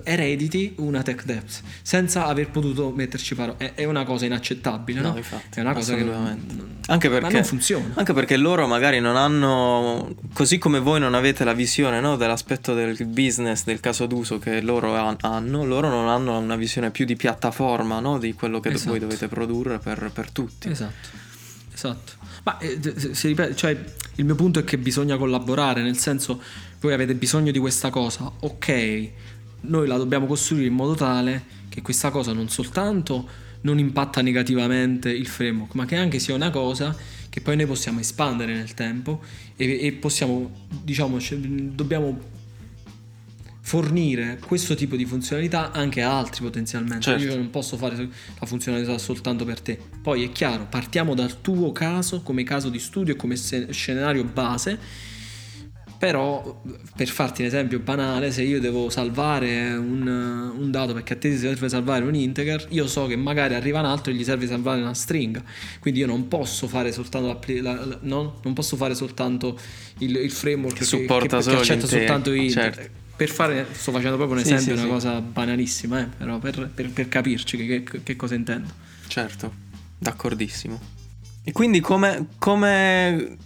erediti 0.02 0.74
una 0.78 1.02
tech 1.02 1.24
debt 1.24 1.60
senza 1.82 2.26
aver 2.26 2.50
potuto 2.50 2.90
metterci 2.90 3.36
parole. 3.36 3.56
È, 3.58 3.74
è 3.74 3.84
una 3.84 4.04
cosa 4.04 4.26
inaccettabile, 4.26 5.00
no? 5.00 5.10
no? 5.12 5.16
Infatti, 5.16 5.58
è 5.58 5.62
una 5.62 5.74
cosa 5.74 5.94
che 5.94 6.02
non, 6.02 6.74
anche 6.86 7.08
perché, 7.08 7.32
non 7.32 7.44
funziona. 7.44 7.92
Anche 7.94 8.12
perché 8.12 8.36
loro 8.36 8.66
magari 8.66 9.00
non 9.00 9.16
hanno, 9.16 10.14
così 10.32 10.58
come 10.58 10.80
voi 10.80 10.98
non 10.98 11.14
avete 11.14 11.44
la 11.44 11.54
visione 11.54 12.00
no, 12.00 12.16
dell'aspetto 12.16 12.74
del 12.74 12.96
business, 13.06 13.64
del 13.64 13.80
caso 13.80 14.06
d'uso 14.06 14.38
che 14.38 14.60
loro 14.60 14.94
hanno, 14.94 15.64
loro 15.64 15.88
non 15.88 16.08
hanno 16.08 16.38
una 16.38 16.56
visione 16.56 16.90
più 16.90 17.04
di 17.04 17.14
piattaforma 17.16 18.00
no, 18.00 18.18
di 18.18 18.32
quello 18.34 18.60
che 18.60 18.70
esatto. 18.70 18.90
voi 18.90 18.98
dovete 18.98 19.28
produrre 19.28 19.78
per, 19.78 20.10
per 20.12 20.30
tutti. 20.30 20.63
Esatto, 20.68 21.08
esatto. 21.72 22.12
Ma 22.44 22.58
eh, 22.58 23.14
si 23.14 23.28
ripete, 23.28 23.56
cioè, 23.56 23.84
il 24.16 24.24
mio 24.24 24.34
punto 24.34 24.58
è 24.58 24.64
che 24.64 24.78
bisogna 24.78 25.16
collaborare, 25.16 25.82
nel 25.82 25.96
senso, 25.96 26.42
voi 26.80 26.92
avete 26.92 27.14
bisogno 27.14 27.50
di 27.50 27.58
questa 27.58 27.90
cosa, 27.90 28.30
ok, 28.40 29.08
noi 29.62 29.86
la 29.86 29.96
dobbiamo 29.96 30.26
costruire 30.26 30.66
in 30.66 30.74
modo 30.74 30.94
tale 30.94 31.62
che 31.68 31.82
questa 31.82 32.10
cosa 32.10 32.32
non 32.32 32.48
soltanto 32.48 33.42
non 33.62 33.78
impatta 33.78 34.20
negativamente 34.20 35.10
il 35.10 35.26
framework, 35.26 35.74
ma 35.74 35.86
che 35.86 35.96
anche 35.96 36.18
sia 36.18 36.34
una 36.34 36.50
cosa 36.50 36.94
che 37.30 37.40
poi 37.40 37.56
noi 37.56 37.66
possiamo 37.66 37.98
espandere 38.00 38.54
nel 38.54 38.74
tempo 38.74 39.22
e, 39.56 39.86
e 39.86 39.92
possiamo, 39.92 40.66
diciamo, 40.68 41.18
dobbiamo 41.72 42.32
fornire 43.66 44.38
questo 44.46 44.74
tipo 44.74 44.94
di 44.94 45.06
funzionalità 45.06 45.72
anche 45.72 46.02
a 46.02 46.18
altri 46.18 46.42
potenzialmente. 46.42 47.04
Certo. 47.04 47.24
Io 47.24 47.34
non 47.34 47.48
posso 47.48 47.78
fare 47.78 47.96
la 47.96 48.46
funzionalità 48.46 48.98
soltanto 48.98 49.46
per 49.46 49.60
te. 49.60 49.78
Poi 50.02 50.22
è 50.22 50.32
chiaro, 50.32 50.66
partiamo 50.68 51.14
dal 51.14 51.40
tuo 51.40 51.72
caso 51.72 52.20
come 52.20 52.42
caso 52.44 52.68
di 52.68 52.78
studio 52.78 53.14
e 53.14 53.16
come 53.16 53.36
scenario 53.36 54.22
base. 54.24 54.78
Però 55.96 56.60
per 56.94 57.08
farti 57.08 57.40
un 57.40 57.46
esempio 57.46 57.78
banale, 57.78 58.30
se 58.30 58.42
io 58.42 58.60
devo 58.60 58.90
salvare 58.90 59.72
un, 59.72 60.06
un 60.06 60.70
dato 60.70 60.92
perché 60.92 61.14
a 61.14 61.16
te 61.16 61.30
ti 61.30 61.38
serve 61.38 61.66
salvare 61.70 62.04
un 62.04 62.14
integer, 62.14 62.66
io 62.70 62.86
so 62.86 63.06
che 63.06 63.16
magari 63.16 63.54
arriva 63.54 63.78
un 63.78 63.86
altro 63.86 64.12
e 64.12 64.14
gli 64.14 64.24
serve 64.24 64.46
salvare 64.46 64.82
una 64.82 64.92
stringa. 64.92 65.42
Quindi 65.80 66.00
io 66.00 66.06
non 66.06 66.28
posso 66.28 66.68
fare 66.68 66.92
soltanto, 66.92 67.40
la, 67.62 67.72
la, 67.72 67.98
no? 68.02 68.40
non 68.42 68.52
posso 68.52 68.76
fare 68.76 68.94
soltanto 68.94 69.58
il, 69.98 70.16
il 70.16 70.30
framework 70.30 70.76
che, 70.76 70.84
che, 70.84 71.06
che, 71.06 71.26
che 71.26 71.56
accetta 71.56 71.86
soltanto 71.86 72.32
i 72.34 72.50
certo 72.50 73.02
per 73.16 73.28
fare, 73.30 73.66
sto 73.72 73.92
facendo 73.92 74.16
proprio 74.16 74.36
un 74.36 74.42
esempio, 74.42 74.74
sì, 74.74 74.80
sì, 74.80 74.86
una 74.86 75.00
sì. 75.00 75.06
cosa 75.06 75.20
banalissima, 75.20 76.00
eh, 76.00 76.06
però 76.06 76.38
per, 76.38 76.70
per, 76.74 76.90
per 76.90 77.08
capirci 77.08 77.56
che, 77.56 77.82
che, 77.82 78.02
che, 78.02 78.16
cosa 78.16 78.34
intendo. 78.34 78.72
Certo, 79.06 79.52
d'accordissimo. 79.98 80.80
E 81.44 81.52
quindi 81.52 81.80
come, 81.80 82.28
come 82.38 83.36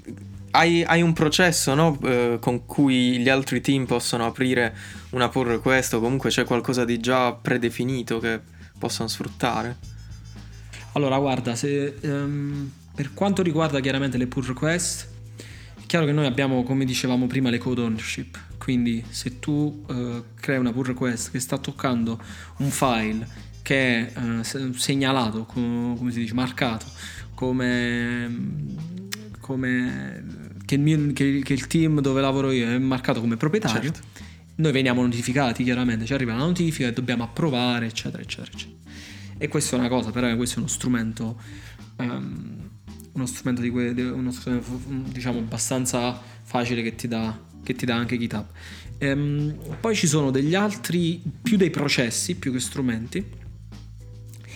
hai, 0.53 0.85
hai, 0.85 1.03
un 1.03 1.13
processo 1.13 1.75
no? 1.75 1.99
eh, 2.05 2.39
con 2.41 2.65
cui 2.65 3.19
gli 3.19 3.29
altri 3.29 3.61
team 3.61 3.85
possono 3.85 4.25
aprire 4.25 4.75
una 5.11 5.29
pull 5.29 5.49
request 5.49 5.95
o 5.95 6.01
comunque 6.01 6.31
c'è 6.31 6.45
qualcosa 6.45 6.85
di 6.85 6.99
già 7.01 7.33
predefinito 7.33 8.19
che 8.19 8.41
possono 8.79 9.09
sfruttare? 9.09 9.77
Allora, 10.93 11.19
guarda, 11.19 11.55
se, 11.55 11.97
um, 12.03 12.71
per 12.95 13.13
quanto 13.13 13.43
riguarda 13.43 13.81
chiaramente 13.81 14.17
le 14.17 14.27
pull 14.27 14.47
request, 14.47 15.09
è 15.81 15.87
chiaro 15.87 16.07
che 16.07 16.13
noi 16.13 16.27
abbiamo, 16.27 16.63
come 16.63 16.85
dicevamo 16.85 17.27
prima, 17.27 17.51
le 17.51 17.59
code 17.59 17.83
ownership. 17.83 18.47
Quindi 18.69 19.03
se 19.09 19.39
tu 19.39 19.83
uh, 19.89 20.25
crei 20.35 20.59
una 20.59 20.73
pull 20.75 20.85
request 20.85 21.31
che 21.31 21.41
sta 21.41 21.57
toccando 21.57 22.21
un 22.59 22.69
file 22.69 23.27
che 23.63 24.13
è 24.13 24.21
uh, 24.21 24.43
segnalato, 24.75 25.47
come 25.47 26.11
si 26.11 26.19
dice, 26.19 26.35
marcato 26.35 26.85
come 27.33 28.31
come 29.41 30.23
che 30.67 30.75
il, 30.75 30.83
mio, 30.83 31.15
che, 31.15 31.41
che 31.43 31.53
il, 31.55 31.67
team 31.67 32.03
dove 32.03 32.21
lavoro 32.21 32.51
io 32.51 32.69
è 32.69 32.77
marcato 32.77 33.21
come 33.21 33.39
proprietario, 33.39 33.91
certo. 33.91 34.07
noi 34.57 34.73
veniamo 34.73 35.01
notificati 35.01 35.65
chiaramente, 35.65 36.05
ci 36.05 36.13
arriva 36.13 36.35
la 36.35 36.41
notifica 36.45 36.89
e 36.89 36.93
dobbiamo 36.93 37.23
approvare, 37.23 37.87
eccetera, 37.87 38.23
eccetera, 38.23 38.51
eccetera. 38.53 38.79
E 39.39 39.49
questa 39.49 39.77
è 39.77 39.79
una 39.79 39.89
cosa, 39.89 40.11
però 40.11 40.37
questo 40.37 40.57
è 40.57 40.59
uno 40.59 40.69
strumento, 40.69 41.41
um, 41.97 42.69
uno 43.13 43.25
strumento, 43.25 43.63
di 43.63 43.71
que, 43.71 43.89
uno 44.11 44.31
strumento 44.31 44.69
diciamo 45.11 45.39
abbastanza 45.39 46.21
facile 46.43 46.83
che 46.83 46.95
ti 46.97 47.09
dà, 47.09 47.47
che 47.69 47.75
ti 47.75 47.85
dà 47.85 47.95
anche 47.95 48.17
GitHub. 48.17 48.47
Um, 49.01 49.55
poi 49.79 49.95
ci 49.95 50.07
sono 50.07 50.31
degli 50.31 50.55
altri, 50.55 51.21
più 51.43 51.59
dei 51.59 51.71
processi, 51.71 52.37
più 52.37 52.51
che 52.51 52.61
strumenti, 52.61 53.23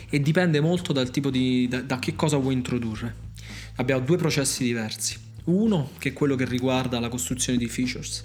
e 0.08 0.20
dipende 0.20 0.60
molto 0.60 0.94
dal 0.94 1.10
tipo 1.10 1.30
di, 1.30 1.68
da, 1.68 1.82
da 1.82 1.98
che 1.98 2.14
cosa 2.14 2.38
vuoi 2.38 2.54
introdurre 2.54 3.30
abbiamo 3.76 4.04
due 4.04 4.16
processi 4.16 4.64
diversi. 4.64 5.16
Uno 5.44 5.90
che 5.98 6.10
è 6.10 6.12
quello 6.12 6.36
che 6.36 6.44
riguarda 6.44 7.00
la 7.00 7.08
costruzione 7.08 7.58
di 7.58 7.66
features, 7.66 8.24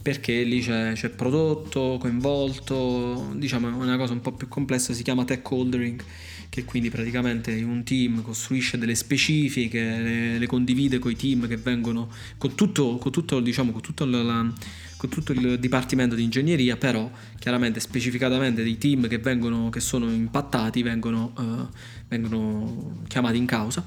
perché 0.00 0.42
lì 0.42 0.60
c'è, 0.60 0.92
c'è 0.94 1.08
prodotto 1.08 1.96
coinvolto, 1.98 3.32
diciamo 3.34 3.68
è 3.68 3.72
una 3.72 3.96
cosa 3.96 4.12
un 4.12 4.20
po' 4.20 4.32
più 4.32 4.48
complessa, 4.48 4.92
si 4.92 5.02
chiama 5.02 5.24
tech 5.24 5.50
holdering, 5.50 6.02
che 6.48 6.64
quindi 6.64 6.90
praticamente 6.90 7.52
un 7.62 7.84
team 7.84 8.22
costruisce 8.22 8.78
delle 8.78 8.94
specifiche, 8.94 9.80
le, 9.80 10.38
le 10.38 10.46
condivide 10.46 10.98
con 10.98 11.10
i 11.10 11.16
team 11.16 11.46
che 11.46 11.56
vengono, 11.56 12.10
con 12.36 12.54
tutto, 12.54 12.96
con 12.96 13.12
tutto, 13.12 13.40
diciamo, 13.40 13.72
con 13.72 13.80
tutto 13.80 14.04
la, 14.04 14.52
con 14.96 15.08
tutto 15.08 15.32
il 15.32 15.58
dipartimento 15.58 16.14
di 16.14 16.24
ingegneria, 16.24 16.76
però 16.76 17.10
chiaramente 17.38 17.80
specificatamente 17.80 18.62
dei 18.62 18.78
team 18.78 19.06
che, 19.08 19.18
vengono, 19.18 19.70
che 19.70 19.80
sono 19.80 20.10
impattati 20.10 20.82
vengono, 20.82 21.32
uh, 21.36 21.68
vengono 22.08 23.02
chiamati 23.06 23.36
in 23.36 23.46
causa 23.46 23.84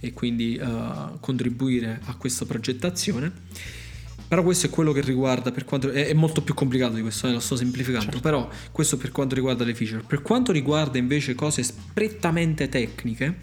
e 0.00 0.12
quindi 0.12 0.58
uh, 0.60 1.18
contribuire 1.20 2.00
a 2.04 2.16
questa 2.16 2.44
progettazione. 2.44 3.30
Però 4.32 4.42
questo 4.42 4.64
è 4.64 4.70
quello 4.70 4.92
che 4.92 5.02
riguarda 5.02 5.52
per 5.52 5.66
quanto 5.66 5.90
è, 5.90 6.06
è 6.06 6.14
molto 6.14 6.40
più 6.40 6.54
complicato 6.54 6.94
di 6.94 7.02
questo, 7.02 7.28
eh, 7.28 7.32
lo 7.32 7.38
sto 7.38 7.54
semplificando, 7.54 8.12
certo. 8.12 8.20
però 8.20 8.48
questo 8.70 8.96
per 8.96 9.12
quanto 9.12 9.34
riguarda 9.34 9.62
le 9.62 9.74
feature. 9.74 10.02
Per 10.06 10.22
quanto 10.22 10.52
riguarda 10.52 10.96
invece 10.96 11.34
cose 11.34 11.62
prettamente 11.92 12.70
tecniche 12.70 13.36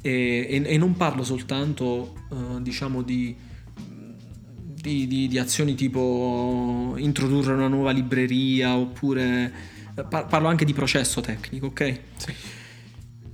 e, 0.00 0.46
e, 0.48 0.62
e 0.64 0.78
non 0.78 0.96
parlo 0.96 1.24
soltanto 1.24 2.14
uh, 2.28 2.62
diciamo 2.62 3.02
di, 3.02 3.34
di, 3.74 5.08
di, 5.08 5.26
di, 5.26 5.38
azioni 5.40 5.74
tipo 5.74 6.94
introdurre 6.98 7.52
una 7.52 7.66
nuova 7.66 7.90
libreria 7.90 8.76
oppure 8.76 9.52
eh, 9.96 10.04
parlo 10.04 10.46
anche 10.46 10.64
di 10.64 10.74
processo 10.74 11.20
tecnico, 11.20 11.66
ok? 11.66 12.00
Sì. 12.18 12.32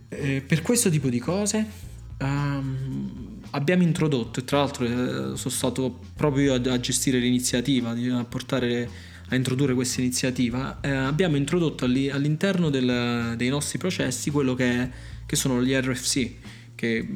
Eh, 0.08 0.40
per 0.46 0.62
questo 0.62 0.88
tipo 0.88 1.10
di 1.10 1.18
cose 1.18 1.88
Um, 2.20 3.27
abbiamo 3.50 3.82
introdotto, 3.82 4.40
e 4.40 4.44
tra 4.44 4.58
l'altro 4.58 4.84
eh, 4.84 5.36
sono 5.36 5.54
stato 5.54 6.00
proprio 6.14 6.54
io 6.54 6.72
a, 6.72 6.80
gestire 6.80 7.18
l'iniziativa, 7.18 7.90
a 7.90 8.24
portare 8.24 8.88
a 9.30 9.34
introdurre 9.34 9.74
questa 9.74 10.00
iniziativa, 10.00 10.80
eh, 10.80 10.90
abbiamo 10.90 11.36
introdotto 11.36 11.84
alli, 11.84 12.08
all'interno 12.08 12.70
del, 12.70 13.34
dei 13.36 13.48
nostri 13.48 13.78
processi 13.78 14.30
quello 14.30 14.54
che, 14.54 14.70
è, 14.70 14.90
che, 15.26 15.36
sono 15.36 15.62
gli 15.62 15.72
RFC, 15.72 16.30
che 16.74 17.06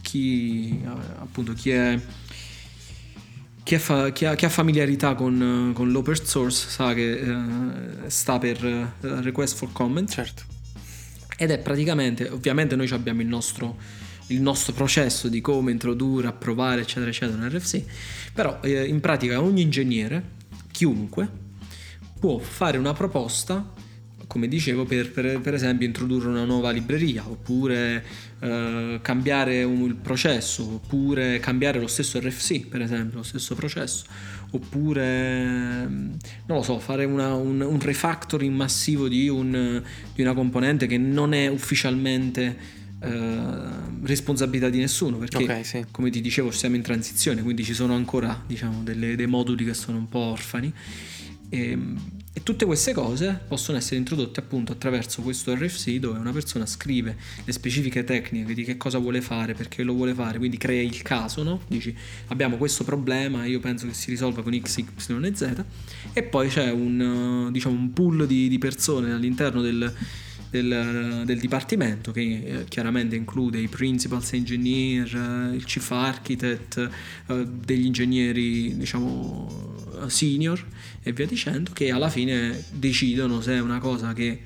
chi, 0.00 0.80
appunto, 1.18 1.52
chi, 1.54 1.70
è, 1.70 1.98
chi, 3.64 3.74
è 3.74 3.78
fa, 3.78 4.10
chi, 4.10 4.26
ha, 4.26 4.36
chi 4.36 4.44
ha, 4.44 4.48
familiarità 4.48 5.16
con, 5.16 5.72
con, 5.74 5.90
l'open 5.90 6.14
source 6.24 6.68
sa 6.68 6.94
che 6.94 7.18
eh, 7.18 8.10
sta 8.10 8.38
per 8.38 8.62
uh, 8.64 9.20
request 9.20 9.56
for 9.56 9.72
comment. 9.72 10.08
Certo. 10.08 10.44
Ed 11.36 11.50
è 11.50 11.58
praticamente, 11.58 12.28
ovviamente 12.28 12.76
noi 12.76 12.88
abbiamo 12.90 13.20
il 13.22 13.26
nostro 13.26 13.76
il 14.28 14.40
nostro 14.40 14.72
processo 14.72 15.28
di 15.28 15.40
come 15.40 15.70
introdurre, 15.70 16.26
approvare, 16.26 16.80
eccetera, 16.80 17.10
eccetera, 17.10 17.38
un 17.38 17.48
RFC, 17.48 17.82
però 18.32 18.58
eh, 18.62 18.84
in 18.84 19.00
pratica 19.00 19.40
ogni 19.40 19.62
ingegnere, 19.62 20.34
chiunque, 20.70 21.28
può 22.18 22.38
fare 22.38 22.78
una 22.78 22.92
proposta, 22.92 23.72
come 24.26 24.48
dicevo, 24.48 24.84
per, 24.84 25.12
per, 25.12 25.40
per 25.40 25.54
esempio 25.54 25.86
introdurre 25.86 26.28
una 26.28 26.44
nuova 26.44 26.70
libreria, 26.70 27.22
oppure 27.28 28.04
eh, 28.40 28.98
cambiare 29.00 29.62
un, 29.62 29.82
il 29.82 29.94
processo, 29.94 30.74
oppure 30.74 31.38
cambiare 31.38 31.78
lo 31.78 31.86
stesso 31.86 32.18
RFC, 32.18 32.66
per 32.66 32.82
esempio, 32.82 33.18
lo 33.18 33.22
stesso 33.22 33.54
processo, 33.54 34.04
oppure, 34.50 35.86
non 35.86 36.56
lo 36.56 36.62
so, 36.62 36.78
fare 36.80 37.04
una, 37.04 37.34
un, 37.34 37.60
un 37.60 37.80
refactoring 37.80 38.54
massivo 38.54 39.06
di, 39.06 39.28
un, 39.28 39.82
di 40.14 40.22
una 40.22 40.34
componente 40.34 40.86
che 40.86 40.98
non 40.98 41.32
è 41.32 41.46
ufficialmente 41.46 42.75
eh, 43.00 43.48
responsabilità 44.02 44.68
di 44.68 44.78
nessuno 44.78 45.18
perché 45.18 45.42
okay, 45.42 45.64
sì. 45.64 45.84
come 45.90 46.10
ti 46.10 46.20
dicevo 46.20 46.50
siamo 46.50 46.76
in 46.76 46.82
transizione 46.82 47.42
quindi 47.42 47.64
ci 47.64 47.74
sono 47.74 47.94
ancora 47.94 48.42
diciamo 48.46 48.82
delle, 48.82 49.16
dei 49.16 49.26
moduli 49.26 49.64
che 49.64 49.74
sono 49.74 49.98
un 49.98 50.08
po' 50.08 50.18
orfani 50.18 50.72
e, 51.48 51.70
ehm, 51.70 52.00
e, 52.32 52.42
tutte 52.42 52.64
queste 52.66 52.92
cose 52.92 53.40
possono 53.48 53.78
essere 53.78 53.96
introdotte 53.96 54.40
appunto 54.40 54.72
attraverso 54.72 55.22
questo 55.22 55.54
RFC 55.54 55.96
dove 55.96 56.18
una 56.18 56.32
persona 56.32 56.66
scrive 56.66 57.16
le 57.44 57.52
specifiche 57.52 58.04
tecniche 58.04 58.52
di 58.52 58.62
che 58.62 58.76
cosa 58.76 58.98
vuole 58.98 59.22
fare, 59.22 59.54
perché 59.54 59.82
lo 59.82 59.94
vuole 59.94 60.12
fare, 60.12 60.38
quindi 60.38 60.58
crea 60.58 60.82
il 60.82 61.00
caso, 61.02 61.42
no? 61.42 61.62
Dici 61.66 61.96
abbiamo 62.26 62.56
questo 62.56 62.84
problema, 62.84 63.46
io 63.46 63.60
penso 63.60 63.86
che 63.86 63.94
si 63.94 64.10
risolva 64.10 64.42
con 64.42 64.58
X, 64.58 64.76
Y 64.78 64.86
e 65.24 65.34
Z 65.34 65.64
e 66.12 66.22
poi 66.24 66.48
c'è 66.48 66.70
un, 66.70 67.48
diciamo, 67.50 67.74
un 67.74 67.92
pool 67.92 68.26
di, 68.26 68.48
di 68.48 68.58
persone 68.58 69.12
all'interno 69.12 69.62
del, 69.62 69.92
del, 70.50 71.22
del 71.24 71.38
dipartimento 71.38 72.12
che 72.12 72.20
eh, 72.20 72.64
chiaramente 72.68 73.16
include 73.16 73.58
i 73.58 73.68
principals 73.68 74.32
engineer, 74.32 75.50
eh, 75.52 75.56
il 75.56 75.64
chief 75.64 75.90
architect, 75.90 76.90
eh, 77.26 77.46
degli 77.46 77.86
ingegneri 77.86 78.76
diciamo 78.76 79.84
senior 80.06 80.64
e 81.02 81.12
via 81.12 81.26
dicendo 81.26 81.70
che 81.72 81.90
alla 81.90 82.10
fine 82.10 82.64
decidono 82.72 83.40
se 83.40 83.54
è 83.54 83.60
una 83.60 83.78
cosa 83.78 84.12
che 84.12 84.42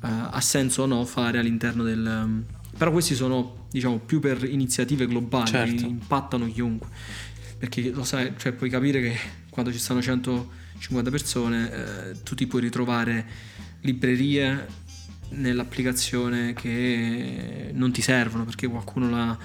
ha 0.00 0.40
senso 0.40 0.82
o 0.82 0.86
no 0.86 1.04
fare 1.04 1.40
all'interno 1.40 1.82
del... 1.82 2.44
però 2.76 2.92
questi 2.92 3.16
sono 3.16 3.66
diciamo 3.68 3.98
più 3.98 4.20
per 4.20 4.44
iniziative 4.44 5.08
globali 5.08 5.48
certo. 5.48 5.86
impattano 5.86 6.46
chiunque 6.46 6.88
perché 7.58 7.90
lo 7.90 8.04
sai 8.04 8.32
cioè 8.36 8.52
puoi 8.52 8.70
capire 8.70 9.00
che 9.00 9.16
quando 9.50 9.72
ci 9.72 9.78
stanno 9.78 10.00
150 10.00 11.10
persone 11.10 11.72
eh, 11.72 12.22
tu 12.22 12.36
ti 12.36 12.46
puoi 12.46 12.60
ritrovare 12.62 13.26
librerie 13.80 14.66
nell'applicazione 15.30 16.52
che 16.54 17.70
non 17.72 17.92
ti 17.92 18.02
servono 18.02 18.44
perché 18.44 18.66
qualcuno 18.66 19.10
la 19.10 19.38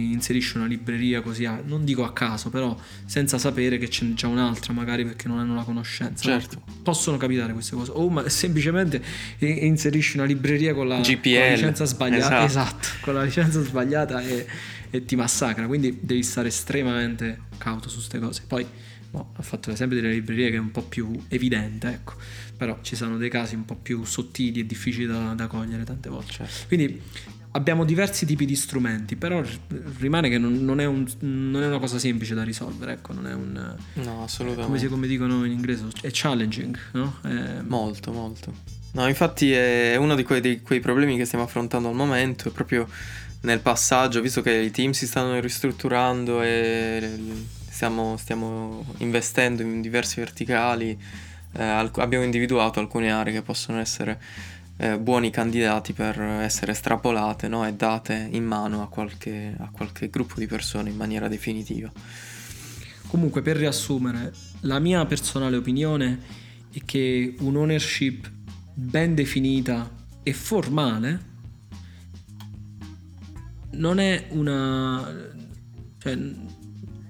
inserisce 0.00 0.58
una 0.58 0.66
libreria 0.66 1.22
così 1.22 1.44
a, 1.44 1.60
non 1.64 1.84
dico 1.84 2.04
a 2.04 2.12
caso 2.12 2.50
però 2.50 2.76
senza 3.06 3.38
sapere 3.38 3.78
che 3.78 3.88
c'è 3.88 4.04
già 4.12 4.28
un'altra 4.28 4.72
magari 4.72 5.04
perché 5.04 5.26
non 5.28 5.38
hanno 5.38 5.54
la 5.54 5.62
conoscenza 5.62 6.24
certo. 6.24 6.62
possono 6.82 7.16
capitare 7.16 7.52
queste 7.52 7.74
cose 7.74 7.92
o 7.94 8.08
ma 8.10 8.28
semplicemente 8.28 9.02
inserisci 9.38 10.18
una 10.18 10.26
libreria 10.26 10.74
con 10.74 10.88
la, 10.88 11.00
GPL. 11.00 11.30
con 11.30 11.40
la 11.40 11.50
licenza 11.50 11.84
sbagliata 11.84 12.44
esatto. 12.44 12.44
esatto. 12.44 12.88
con 13.00 13.14
la 13.14 13.22
licenza 13.22 13.62
sbagliata 13.62 14.20
e, 14.22 14.46
e 14.90 15.04
ti 15.04 15.16
massacra 15.16 15.66
quindi 15.66 15.98
devi 16.00 16.22
stare 16.22 16.48
estremamente 16.48 17.44
cauto 17.56 17.88
su 17.88 17.96
queste 17.96 18.18
cose 18.18 18.42
poi 18.46 18.66
boh, 19.10 19.32
ho 19.34 19.42
fatto 19.42 19.70
l'esempio 19.70 19.98
delle 20.00 20.12
librerie 20.12 20.50
che 20.50 20.56
è 20.56 20.60
un 20.60 20.72
po' 20.72 20.82
più 20.82 21.10
evidente 21.28 21.88
ecco 21.88 22.14
però 22.56 22.78
ci 22.82 22.96
sono 22.96 23.16
dei 23.16 23.28
casi 23.28 23.54
un 23.54 23.64
po' 23.64 23.76
più 23.76 24.04
sottili 24.04 24.60
e 24.60 24.66
difficili 24.66 25.06
da, 25.06 25.34
da 25.34 25.46
cogliere 25.46 25.84
tante 25.84 26.08
volte. 26.08 26.32
Certo. 26.32 26.66
Quindi 26.66 27.00
abbiamo 27.52 27.84
diversi 27.84 28.26
tipi 28.26 28.44
di 28.44 28.54
strumenti, 28.54 29.16
però 29.16 29.42
rimane 29.98 30.28
che 30.28 30.38
non, 30.38 30.64
non, 30.64 30.80
è, 30.80 30.84
un, 30.84 31.06
non 31.20 31.62
è, 31.62 31.66
una 31.66 31.78
cosa 31.78 31.98
semplice 31.98 32.34
da 32.34 32.44
risolvere, 32.44 32.92
ecco, 32.92 33.12
non 33.12 33.26
è 33.26 33.32
un... 33.32 33.76
No, 33.94 34.22
assolutamente. 34.22 34.66
Come, 34.66 34.78
si, 34.78 34.86
come 34.88 35.06
dicono 35.06 35.44
in 35.44 35.52
inglese, 35.52 35.86
è 36.02 36.08
challenging, 36.12 36.78
no? 36.92 37.18
È... 37.22 37.62
Molto, 37.62 38.12
molto. 38.12 38.52
No, 38.92 39.08
infatti 39.08 39.52
è 39.52 39.96
uno 39.96 40.14
di 40.14 40.22
quei, 40.22 40.40
di 40.40 40.60
quei 40.60 40.80
problemi 40.80 41.16
che 41.16 41.24
stiamo 41.24 41.44
affrontando 41.44 41.88
al 41.88 41.94
momento, 41.94 42.48
è 42.48 42.52
proprio 42.52 42.88
nel 43.42 43.60
passaggio, 43.60 44.20
visto 44.20 44.42
che 44.42 44.52
i 44.52 44.70
team 44.70 44.92
si 44.92 45.06
stanno 45.06 45.38
ristrutturando 45.40 46.42
e 46.42 47.18
stiamo, 47.68 48.16
stiamo 48.16 48.84
investendo 48.98 49.62
in 49.62 49.80
diversi 49.80 50.18
verticali, 50.20 50.98
eh, 51.56 51.62
alc- 51.62 51.98
abbiamo 51.98 52.24
individuato 52.24 52.80
alcune 52.80 53.10
aree 53.10 53.32
che 53.32 53.42
possono 53.42 53.78
essere 53.78 54.20
eh, 54.78 54.98
buoni 54.98 55.30
candidati 55.30 55.92
per 55.92 56.20
essere 56.20 56.72
estrapolate 56.72 57.48
no? 57.48 57.66
e 57.66 57.72
date 57.72 58.28
in 58.30 58.44
mano 58.44 58.82
a 58.82 58.88
qualche, 58.88 59.54
a 59.58 59.68
qualche 59.70 60.10
gruppo 60.10 60.34
di 60.38 60.46
persone 60.46 60.90
in 60.90 60.96
maniera 60.96 61.28
definitiva. 61.28 61.90
Comunque, 63.08 63.40
per 63.40 63.56
riassumere, 63.56 64.32
la 64.60 64.78
mia 64.78 65.04
personale 65.06 65.56
opinione 65.56 66.20
è 66.72 66.80
che 66.84 67.34
un'ownership 67.38 68.30
ben 68.74 69.14
definita 69.14 69.90
e 70.22 70.32
formale 70.32 71.34
non 73.70 73.98
è 73.98 74.26
una... 74.30 75.34
Cioè, 75.98 76.18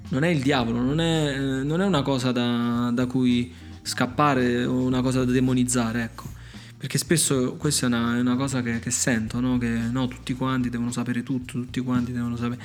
non 0.08 0.22
è 0.22 0.28
il 0.28 0.40
diavolo, 0.40 0.80
non 0.80 1.00
è, 1.00 1.36
non 1.36 1.80
è 1.80 1.84
una 1.84 2.02
cosa 2.02 2.30
da, 2.30 2.90
da, 2.92 3.06
cui 3.06 3.52
scappare 3.86 4.64
o 4.64 4.82
una 4.82 5.00
cosa 5.00 5.24
da 5.24 5.32
demonizzare, 5.32 6.02
ecco. 6.02 6.34
Perché 6.76 6.98
spesso 6.98 7.54
questa 7.54 7.86
è 7.86 7.88
una, 7.88 8.18
una 8.20 8.36
cosa 8.36 8.60
che, 8.62 8.80
che 8.80 8.90
sento, 8.90 9.40
no? 9.40 9.56
Che 9.58 9.66
no, 9.68 10.08
tutti 10.08 10.34
quanti 10.34 10.68
devono 10.68 10.92
sapere 10.92 11.22
tutto, 11.22 11.52
tutti 11.52 11.80
quanti 11.80 12.12
devono 12.12 12.36
sapere... 12.36 12.60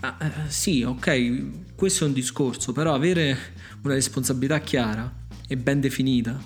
Ah, 0.00 0.16
eh, 0.20 0.30
sì, 0.48 0.82
ok, 0.82 1.74
questo 1.74 2.04
è 2.04 2.06
un 2.06 2.14
discorso, 2.14 2.72
però 2.72 2.94
avere 2.94 3.36
una 3.82 3.94
responsabilità 3.94 4.60
chiara 4.60 5.12
e 5.46 5.56
ben 5.58 5.80
definita, 5.80 6.42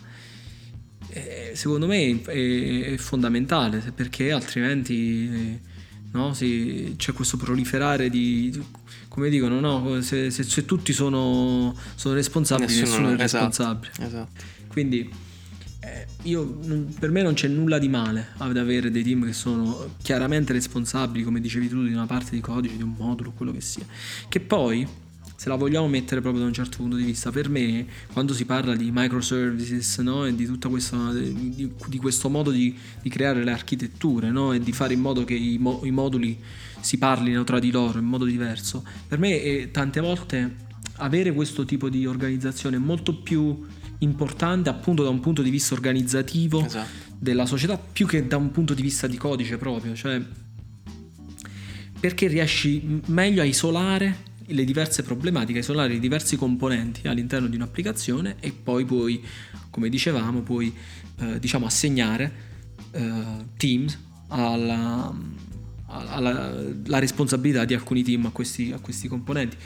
eh, 1.08 1.52
secondo 1.54 1.86
me 1.86 2.20
è, 2.20 2.92
è, 2.92 2.96
fondamentale, 2.96 3.92
perché 3.94 4.32
altrimenti... 4.32 5.28
Eh, 5.32 5.72
no? 6.14 6.32
sì, 6.32 6.94
c'è 6.96 7.12
questo 7.12 7.36
proliferare 7.36 8.08
di, 8.08 8.60
come 9.08 9.28
dicono, 9.28 9.60
no? 9.60 10.00
se, 10.00 10.30
se, 10.30 10.42
se 10.42 10.64
tutti 10.64 10.92
sono, 10.92 11.74
sono 11.94 12.14
responsabili, 12.14 12.66
nessuno, 12.66 12.90
nessuno 12.90 13.08
è 13.10 13.22
esatto, 13.22 13.44
responsabile. 13.44 13.92
Esatto. 14.00 14.42
Quindi 14.68 15.10
eh, 15.80 16.06
io, 16.22 16.44
per 16.98 17.10
me 17.10 17.22
non 17.22 17.34
c'è 17.34 17.48
nulla 17.48 17.78
di 17.78 17.88
male 17.88 18.28
ad 18.38 18.56
avere 18.56 18.90
dei 18.90 19.02
team 19.02 19.26
che 19.26 19.32
sono 19.32 19.90
chiaramente 20.02 20.52
responsabili, 20.52 21.24
come 21.24 21.40
dicevi 21.40 21.68
tu, 21.68 21.84
di 21.84 21.92
una 21.92 22.06
parte 22.06 22.30
di 22.30 22.40
codice, 22.40 22.76
di 22.76 22.82
un 22.82 22.94
modulo, 22.96 23.32
quello 23.32 23.52
che 23.52 23.60
sia. 23.60 23.84
Che 24.28 24.40
poi 24.40 24.86
se 25.36 25.48
la 25.48 25.56
vogliamo 25.56 25.88
mettere 25.88 26.20
proprio 26.20 26.42
da 26.42 26.48
un 26.48 26.54
certo 26.54 26.78
punto 26.78 26.96
di 26.96 27.04
vista, 27.04 27.30
per 27.30 27.48
me, 27.48 27.86
quando 28.12 28.32
si 28.32 28.44
parla 28.44 28.74
di 28.74 28.90
microservices 28.92 29.98
no? 29.98 30.24
e 30.24 30.34
di 30.34 30.46
tutto 30.46 30.68
questo, 30.70 31.12
di, 31.12 31.70
di 31.86 31.98
questo 31.98 32.28
modo 32.28 32.50
di, 32.50 32.76
di, 33.02 33.08
creare 33.08 33.42
le 33.42 33.50
architetture 33.50 34.30
no? 34.30 34.52
e 34.52 34.60
di 34.60 34.72
fare 34.72 34.94
in 34.94 35.00
modo 35.00 35.24
che 35.24 35.34
i, 35.34 35.58
mo, 35.58 35.80
i, 35.84 35.90
moduli 35.90 36.38
si 36.80 36.98
parlino 36.98 37.42
tra 37.44 37.58
di 37.58 37.70
loro 37.70 37.98
in 37.98 38.04
modo 38.04 38.24
diverso, 38.24 38.84
per 39.08 39.18
me 39.18 39.42
è, 39.42 39.70
tante 39.70 40.00
volte 40.00 40.62
avere 40.98 41.32
questo 41.32 41.64
tipo 41.64 41.88
di 41.88 42.06
organizzazione 42.06 42.76
è 42.76 42.80
molto 42.80 43.16
più 43.16 43.66
importante 43.98 44.68
appunto 44.68 45.02
da 45.02 45.08
un 45.08 45.20
punto 45.20 45.42
di 45.42 45.50
vista 45.50 45.74
organizzativo 45.74 46.64
esatto. 46.64 46.88
della 47.18 47.46
società 47.46 47.76
più 47.78 48.06
che 48.06 48.26
da 48.26 48.36
un 48.36 48.50
punto 48.50 48.74
di 48.74 48.82
vista 48.82 49.06
di 49.06 49.16
codice 49.16 49.56
proprio, 49.56 49.94
cioè 49.94 50.22
perché 51.98 52.26
riesci 52.26 53.00
meglio 53.06 53.40
a 53.40 53.44
isolare 53.44 54.32
le 54.46 54.64
diverse 54.64 55.02
problematiche, 55.02 55.60
isolare 55.60 55.94
i 55.94 56.00
diversi 56.00 56.36
componenti 56.36 57.08
all'interno 57.08 57.46
di 57.48 57.56
un'applicazione 57.56 58.36
e 58.40 58.52
poi 58.52 58.84
puoi, 58.84 59.22
come 59.70 59.88
dicevamo, 59.88 60.42
puoi 60.42 60.74
eh, 61.20 61.38
diciamo 61.38 61.66
assegnare 61.66 62.32
eh, 62.92 63.22
teams 63.56 63.98
alla, 64.28 65.14
alla, 65.86 66.54
alla, 66.86 66.98
responsabilità 66.98 67.64
di 67.64 67.74
alcuni 67.74 68.02
team 68.02 68.26
a 68.26 68.30
questi, 68.30 68.72
a 68.72 68.78
questi 68.78 69.08
componenti. 69.08 69.56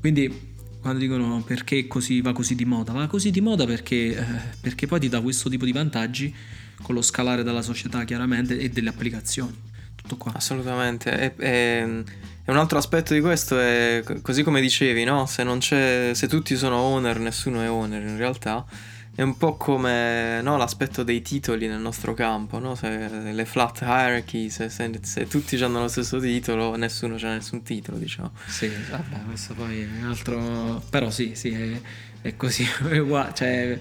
Quindi 0.00 0.54
quando 0.80 1.00
dicono 1.00 1.42
perché 1.42 1.86
così, 1.86 2.20
va 2.20 2.32
così 2.32 2.54
di 2.54 2.64
moda, 2.64 2.92
va 2.92 3.06
così 3.06 3.30
di 3.30 3.40
moda 3.40 3.64
perché, 3.64 4.16
eh, 4.16 4.24
perché 4.60 4.86
poi 4.86 5.00
ti 5.00 5.08
dà 5.08 5.20
questo 5.20 5.48
tipo 5.48 5.64
di 5.64 5.72
vantaggi 5.72 6.34
con 6.82 6.94
lo 6.94 7.02
scalare 7.02 7.42
della 7.42 7.62
società 7.62 8.04
chiaramente 8.04 8.58
e 8.58 8.68
delle 8.68 8.90
applicazioni. 8.90 9.54
Tutto 9.94 10.16
qua. 10.16 10.32
Assolutamente. 10.34 11.34
E, 11.36 11.44
e 11.44 12.04
e 12.48 12.52
un 12.52 12.58
altro 12.58 12.78
aspetto 12.78 13.12
di 13.12 13.20
questo 13.20 13.58
è, 13.58 14.04
così 14.22 14.44
come 14.44 14.60
dicevi, 14.60 15.02
no? 15.02 15.26
se, 15.26 16.12
se, 16.14 16.28
tutti 16.28 16.54
sono 16.54 16.76
owner, 16.76 17.18
nessuno 17.18 17.60
è 17.60 17.68
owner 17.68 18.00
in 18.00 18.16
realtà. 18.16 18.64
È 19.12 19.22
un 19.22 19.36
po' 19.36 19.56
come 19.56 20.40
no, 20.42 20.56
l'aspetto 20.56 21.02
dei 21.02 21.22
titoli 21.22 21.66
nel 21.66 21.80
nostro 21.80 22.14
campo, 22.14 22.60
no? 22.60 22.76
se, 22.76 23.08
le 23.32 23.44
flat 23.46 23.80
hierarchy, 23.80 24.48
se, 24.48 24.68
se, 24.68 25.26
tutti 25.26 25.60
hanno 25.60 25.80
lo 25.80 25.88
stesso 25.88 26.20
titolo, 26.20 26.76
nessuno 26.76 27.16
ha 27.16 27.32
nessun 27.32 27.64
titolo, 27.64 27.98
diciamo. 27.98 28.30
Sì, 28.46 28.70
vabbè, 28.90 29.24
questo 29.26 29.54
poi 29.54 29.80
è 29.80 29.88
un 30.00 30.06
altro... 30.06 30.80
Però 30.88 31.10
sì, 31.10 31.34
sì, 31.34 31.50
è, 31.50 31.80
è 32.22 32.36
così, 32.36 32.64
cioè 33.34 33.78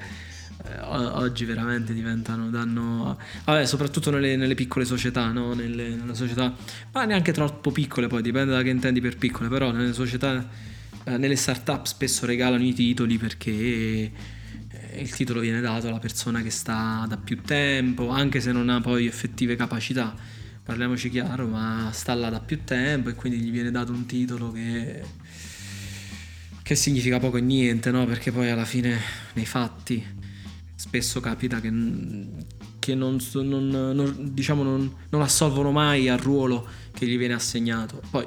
oggi 0.87 1.45
veramente 1.45 1.93
diventano, 1.93 2.49
danno, 2.49 3.17
vabbè, 3.43 3.65
soprattutto 3.65 4.11
nelle, 4.11 4.35
nelle 4.35 4.55
piccole 4.55 4.85
società, 4.85 5.31
no? 5.31 5.53
nelle, 5.53 5.89
nelle, 5.89 6.15
società, 6.15 6.53
ma 6.91 7.05
neanche 7.05 7.31
troppo 7.31 7.71
piccole 7.71 8.07
poi, 8.07 8.21
dipende 8.21 8.51
da 8.53 8.61
che 8.61 8.69
intendi 8.69 9.01
per 9.01 9.17
piccole, 9.17 9.49
però 9.49 9.71
nelle 9.71 9.93
società, 9.93 10.47
eh, 11.03 11.17
nelle 11.17 11.35
start-up 11.35 11.85
spesso 11.85 12.25
regalano 12.25 12.63
i 12.63 12.73
titoli 12.73 13.17
perché 13.17 13.51
eh, 13.51 14.11
il 14.95 15.13
titolo 15.13 15.39
viene 15.39 15.61
dato 15.61 15.87
alla 15.87 15.99
persona 15.99 16.41
che 16.41 16.49
sta 16.49 17.05
da 17.07 17.17
più 17.17 17.41
tempo, 17.41 18.09
anche 18.09 18.39
se 18.39 18.51
non 18.51 18.69
ha 18.69 18.81
poi 18.81 19.05
effettive 19.07 19.55
capacità, 19.55 20.15
parliamoci 20.63 21.09
chiaro, 21.09 21.47
ma 21.47 21.89
sta 21.93 22.13
là 22.13 22.29
da 22.29 22.39
più 22.39 22.63
tempo 22.63 23.09
e 23.09 23.13
quindi 23.13 23.39
gli 23.39 23.51
viene 23.51 23.71
dato 23.71 23.91
un 23.91 24.05
titolo 24.05 24.51
che, 24.51 25.03
che 26.63 26.75
significa 26.75 27.19
poco 27.19 27.37
e 27.37 27.41
niente, 27.41 27.91
no? 27.91 28.05
Perché 28.05 28.31
poi 28.31 28.49
alla 28.49 28.65
fine 28.65 28.99
nei 29.33 29.45
fatti 29.45 30.24
spesso 30.75 31.19
capita 31.21 31.59
che, 31.61 31.71
che 32.79 32.95
non, 32.95 33.17
non, 33.33 33.69
non, 33.69 34.29
diciamo 34.33 34.63
non, 34.63 35.21
assolvono 35.21 35.71
mai 35.71 36.09
al 36.09 36.19
ruolo 36.19 36.67
che 36.91 37.07
gli 37.07 37.17
viene 37.17 37.33
assegnato. 37.33 38.01
Poi 38.09 38.25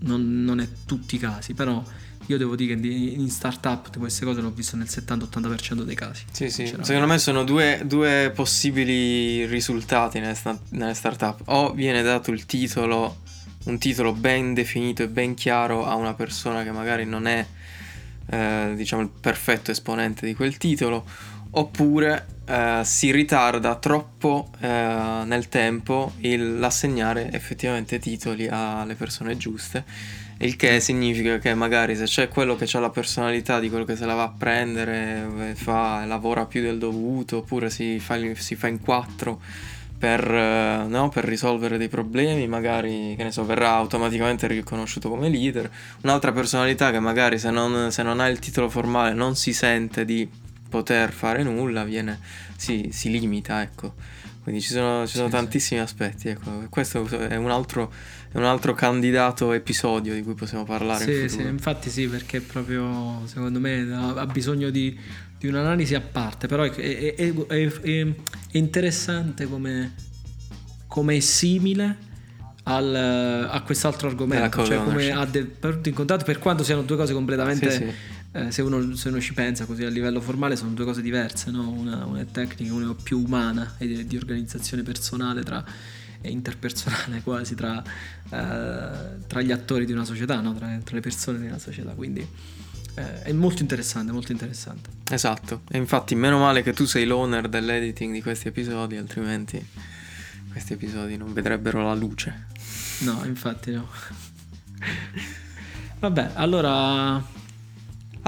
non, 0.00 0.60
è 0.60 0.68
tutti 0.86 1.16
i 1.16 1.18
casi, 1.18 1.54
però 1.54 1.82
io 2.26 2.36
devo 2.38 2.56
dire 2.56 2.78
che 2.78 2.86
in 2.86 3.28
startup 3.30 3.96
queste 3.98 4.24
cose 4.24 4.40
l'ho 4.40 4.50
visto 4.50 4.76
nel 4.76 4.88
70-80% 4.90 5.82
dei 5.82 5.94
casi. 5.94 6.24
Sì, 6.30 6.50
sì. 6.50 6.66
Secondo 6.66 7.06
me 7.06 7.18
sono 7.18 7.44
due, 7.44 7.82
due 7.84 8.32
possibili 8.34 9.46
risultati 9.46 10.20
nelle, 10.20 10.36
nelle 10.70 10.94
startup. 10.94 11.42
O 11.46 11.72
viene 11.72 12.02
dato 12.02 12.30
il 12.30 12.46
titolo, 12.46 13.18
un 13.64 13.78
titolo 13.78 14.12
ben 14.12 14.54
definito 14.54 15.02
e 15.02 15.08
ben 15.08 15.34
chiaro 15.34 15.86
a 15.86 15.94
una 15.94 16.14
persona 16.14 16.62
che 16.62 16.72
magari 16.72 17.04
non 17.04 17.26
è 17.26 17.46
eh, 18.30 18.72
diciamo 18.76 19.02
il 19.02 19.08
perfetto 19.08 19.70
esponente 19.70 20.26
di 20.26 20.34
quel 20.34 20.58
titolo 20.58 21.06
oppure 21.58 22.26
eh, 22.46 22.80
si 22.84 23.10
ritarda 23.10 23.74
troppo 23.76 24.50
eh, 24.60 24.66
nel 24.68 25.48
tempo 25.48 26.12
il, 26.20 26.58
l'assegnare 26.58 27.30
effettivamente 27.32 27.98
titoli 27.98 28.48
alle 28.48 28.94
persone 28.94 29.36
giuste, 29.36 29.84
il 30.38 30.56
che 30.56 30.78
significa 30.80 31.38
che 31.38 31.52
magari 31.54 31.96
se 31.96 32.04
c'è 32.04 32.28
quello 32.28 32.54
che 32.56 32.68
ha 32.72 32.78
la 32.78 32.90
personalità 32.90 33.58
di 33.58 33.68
quello 33.68 33.84
che 33.84 33.96
se 33.96 34.06
la 34.06 34.14
va 34.14 34.22
a 34.22 34.34
prendere, 34.36 35.54
fa, 35.54 36.04
lavora 36.04 36.46
più 36.46 36.62
del 36.62 36.78
dovuto, 36.78 37.38
oppure 37.38 37.70
si 37.70 37.98
fa, 37.98 38.16
si 38.34 38.54
fa 38.54 38.68
in 38.68 38.80
quattro 38.80 39.40
per, 39.98 40.32
eh, 40.32 40.84
no, 40.86 41.08
per, 41.08 41.24
risolvere 41.24 41.76
dei 41.76 41.88
problemi, 41.88 42.46
magari 42.46 43.14
che 43.16 43.24
ne 43.24 43.32
so, 43.32 43.44
verrà 43.44 43.70
automaticamente 43.72 44.46
riconosciuto 44.46 45.08
come 45.08 45.28
leader. 45.28 45.68
Un'altra 46.02 46.30
personalità 46.30 46.92
che 46.92 47.00
magari 47.00 47.36
se 47.38 47.50
non, 47.50 47.90
se 47.90 48.04
non 48.04 48.20
ha 48.20 48.28
il 48.28 48.38
titolo 48.38 48.68
formale 48.68 49.12
non 49.12 49.34
si 49.34 49.52
sente 49.52 50.04
di 50.04 50.46
poter 50.68 51.12
fare 51.12 51.42
nulla, 51.42 51.84
viene, 51.84 52.20
si, 52.56 52.88
si 52.92 53.10
limita, 53.10 53.62
ecco. 53.62 53.94
Quindi 54.48 54.64
ci 54.64 54.72
sono, 54.72 55.06
ci 55.06 55.16
sono 55.16 55.26
sì, 55.26 55.32
tantissimi 55.32 55.78
sì. 55.78 55.84
aspetti, 55.84 56.28
ecco. 56.28 56.66
Questo 56.70 57.06
è 57.06 57.36
un, 57.36 57.50
altro, 57.50 57.92
è 58.32 58.38
un, 58.38 58.44
altro, 58.44 58.72
candidato 58.72 59.52
episodio 59.52 60.14
di 60.14 60.22
cui 60.22 60.32
possiamo 60.32 60.64
parlare. 60.64 61.04
Sì, 61.04 61.20
in 61.20 61.28
sì, 61.28 61.40
infatti 61.42 61.90
sì, 61.90 62.06
perché 62.08 62.40
proprio 62.40 63.20
secondo 63.26 63.60
me 63.60 63.86
ha, 63.92 64.24
bisogno 64.24 64.70
di, 64.70 64.98
di, 65.36 65.48
un'analisi 65.48 65.94
a 65.94 66.00
parte, 66.00 66.46
però 66.46 66.62
è, 66.62 66.70
è, 66.70 67.34
è, 67.34 68.06
interessante 68.52 69.46
come, 69.46 69.92
come 70.86 71.16
è 71.16 71.20
simile 71.20 71.96
al, 72.62 73.48
a 73.50 73.60
quest'altro 73.60 74.08
argomento, 74.08 74.64
cioè 74.64 74.82
come 74.82 75.10
ha 75.10 75.26
de, 75.26 75.44
per, 75.44 75.80
incontrato 75.84 76.24
per 76.24 76.38
quanto 76.38 76.64
siano 76.64 76.80
due 76.82 76.96
cose 76.96 77.12
completamente... 77.12 77.70
Sì, 77.70 78.16
eh, 78.32 78.50
se, 78.50 78.62
uno, 78.62 78.94
se, 78.94 79.08
uno, 79.08 79.20
ci 79.20 79.32
pensa 79.32 79.64
così 79.64 79.84
a 79.84 79.88
livello 79.88 80.20
formale 80.20 80.54
sono 80.54 80.72
due 80.72 80.84
cose 80.84 81.00
diverse, 81.00 81.50
no? 81.50 81.70
una, 81.70 82.04
una, 82.04 82.20
è 82.20 82.26
tecnica, 82.26 82.74
una 82.74 82.90
è 82.90 82.94
più 83.02 83.20
umana 83.20 83.76
e 83.78 83.86
di, 83.86 84.06
di 84.06 84.16
organizzazione 84.16 84.82
personale 84.82 85.42
tra, 85.42 85.64
e 86.20 86.30
interpersonale 86.30 87.22
quasi 87.24 87.54
tra, 87.54 87.82
eh, 87.82 89.26
tra, 89.26 89.40
gli 89.40 89.50
attori 89.50 89.86
di 89.86 89.92
una 89.92 90.04
società, 90.04 90.40
no? 90.40 90.54
tra, 90.54 90.78
tra, 90.84 90.94
le 90.94 91.00
persone 91.00 91.38
di 91.38 91.46
una 91.46 91.58
società. 91.58 91.92
Quindi 91.92 92.26
eh, 92.96 93.22
è 93.22 93.32
molto 93.32 93.62
interessante, 93.62 94.12
molto 94.12 94.32
interessante. 94.32 94.90
Esatto, 95.10 95.62
e 95.70 95.78
infatti 95.78 96.14
meno 96.14 96.38
male 96.38 96.62
che 96.62 96.74
tu 96.74 96.84
sei 96.84 97.06
l'owner 97.06 97.48
dell'editing 97.48 98.12
di 98.12 98.20
questi 98.20 98.48
episodi, 98.48 98.96
altrimenti 98.96 99.66
questi 100.50 100.74
episodi 100.74 101.16
non 101.16 101.32
vedrebbero 101.32 101.82
la 101.82 101.94
luce. 101.94 102.48
No, 103.00 103.24
infatti 103.24 103.72
no. 103.72 103.88
Vabbè, 105.98 106.32
allora 106.34 107.36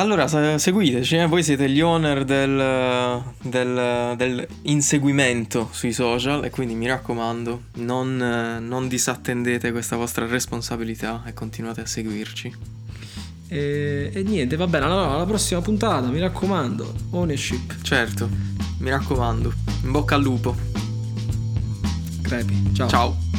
Allora, 0.01 0.27
seguiteci, 0.57 1.17
eh? 1.17 1.27
voi 1.27 1.43
siete 1.43 1.69
gli 1.69 1.83
owner 1.83 2.25
del, 2.25 3.23
del, 3.43 4.15
del, 4.17 4.49
inseguimento 4.63 5.69
sui 5.73 5.93
social 5.93 6.43
e 6.43 6.49
quindi 6.49 6.75
mi 6.75 6.87
raccomando, 6.87 7.65
non, 7.75 8.17
non 8.17 8.89
disattendete 8.89 9.71
questa 9.73 9.97
vostra 9.97 10.27
responsabilità 10.27 11.23
e 11.27 11.35
continuate 11.35 11.83
a 11.83 11.87
seguirci. 11.87 12.51
E, 13.49 14.11
e 14.11 14.23
niente, 14.23 14.57
va 14.57 14.67
bene, 14.67 14.87
allora 14.87 15.11
alla 15.11 15.27
prossima 15.27 15.61
puntata, 15.61 16.07
mi 16.07 16.19
raccomando, 16.19 16.95
ownership. 17.11 17.83
Certo, 17.83 18.27
mi 18.79 18.89
raccomando, 18.89 19.53
in 19.83 19.91
bocca 19.91 20.15
al 20.15 20.23
lupo. 20.23 20.57
Crepi, 22.23 22.73
ciao. 22.73 22.89
Ciao. 22.89 23.30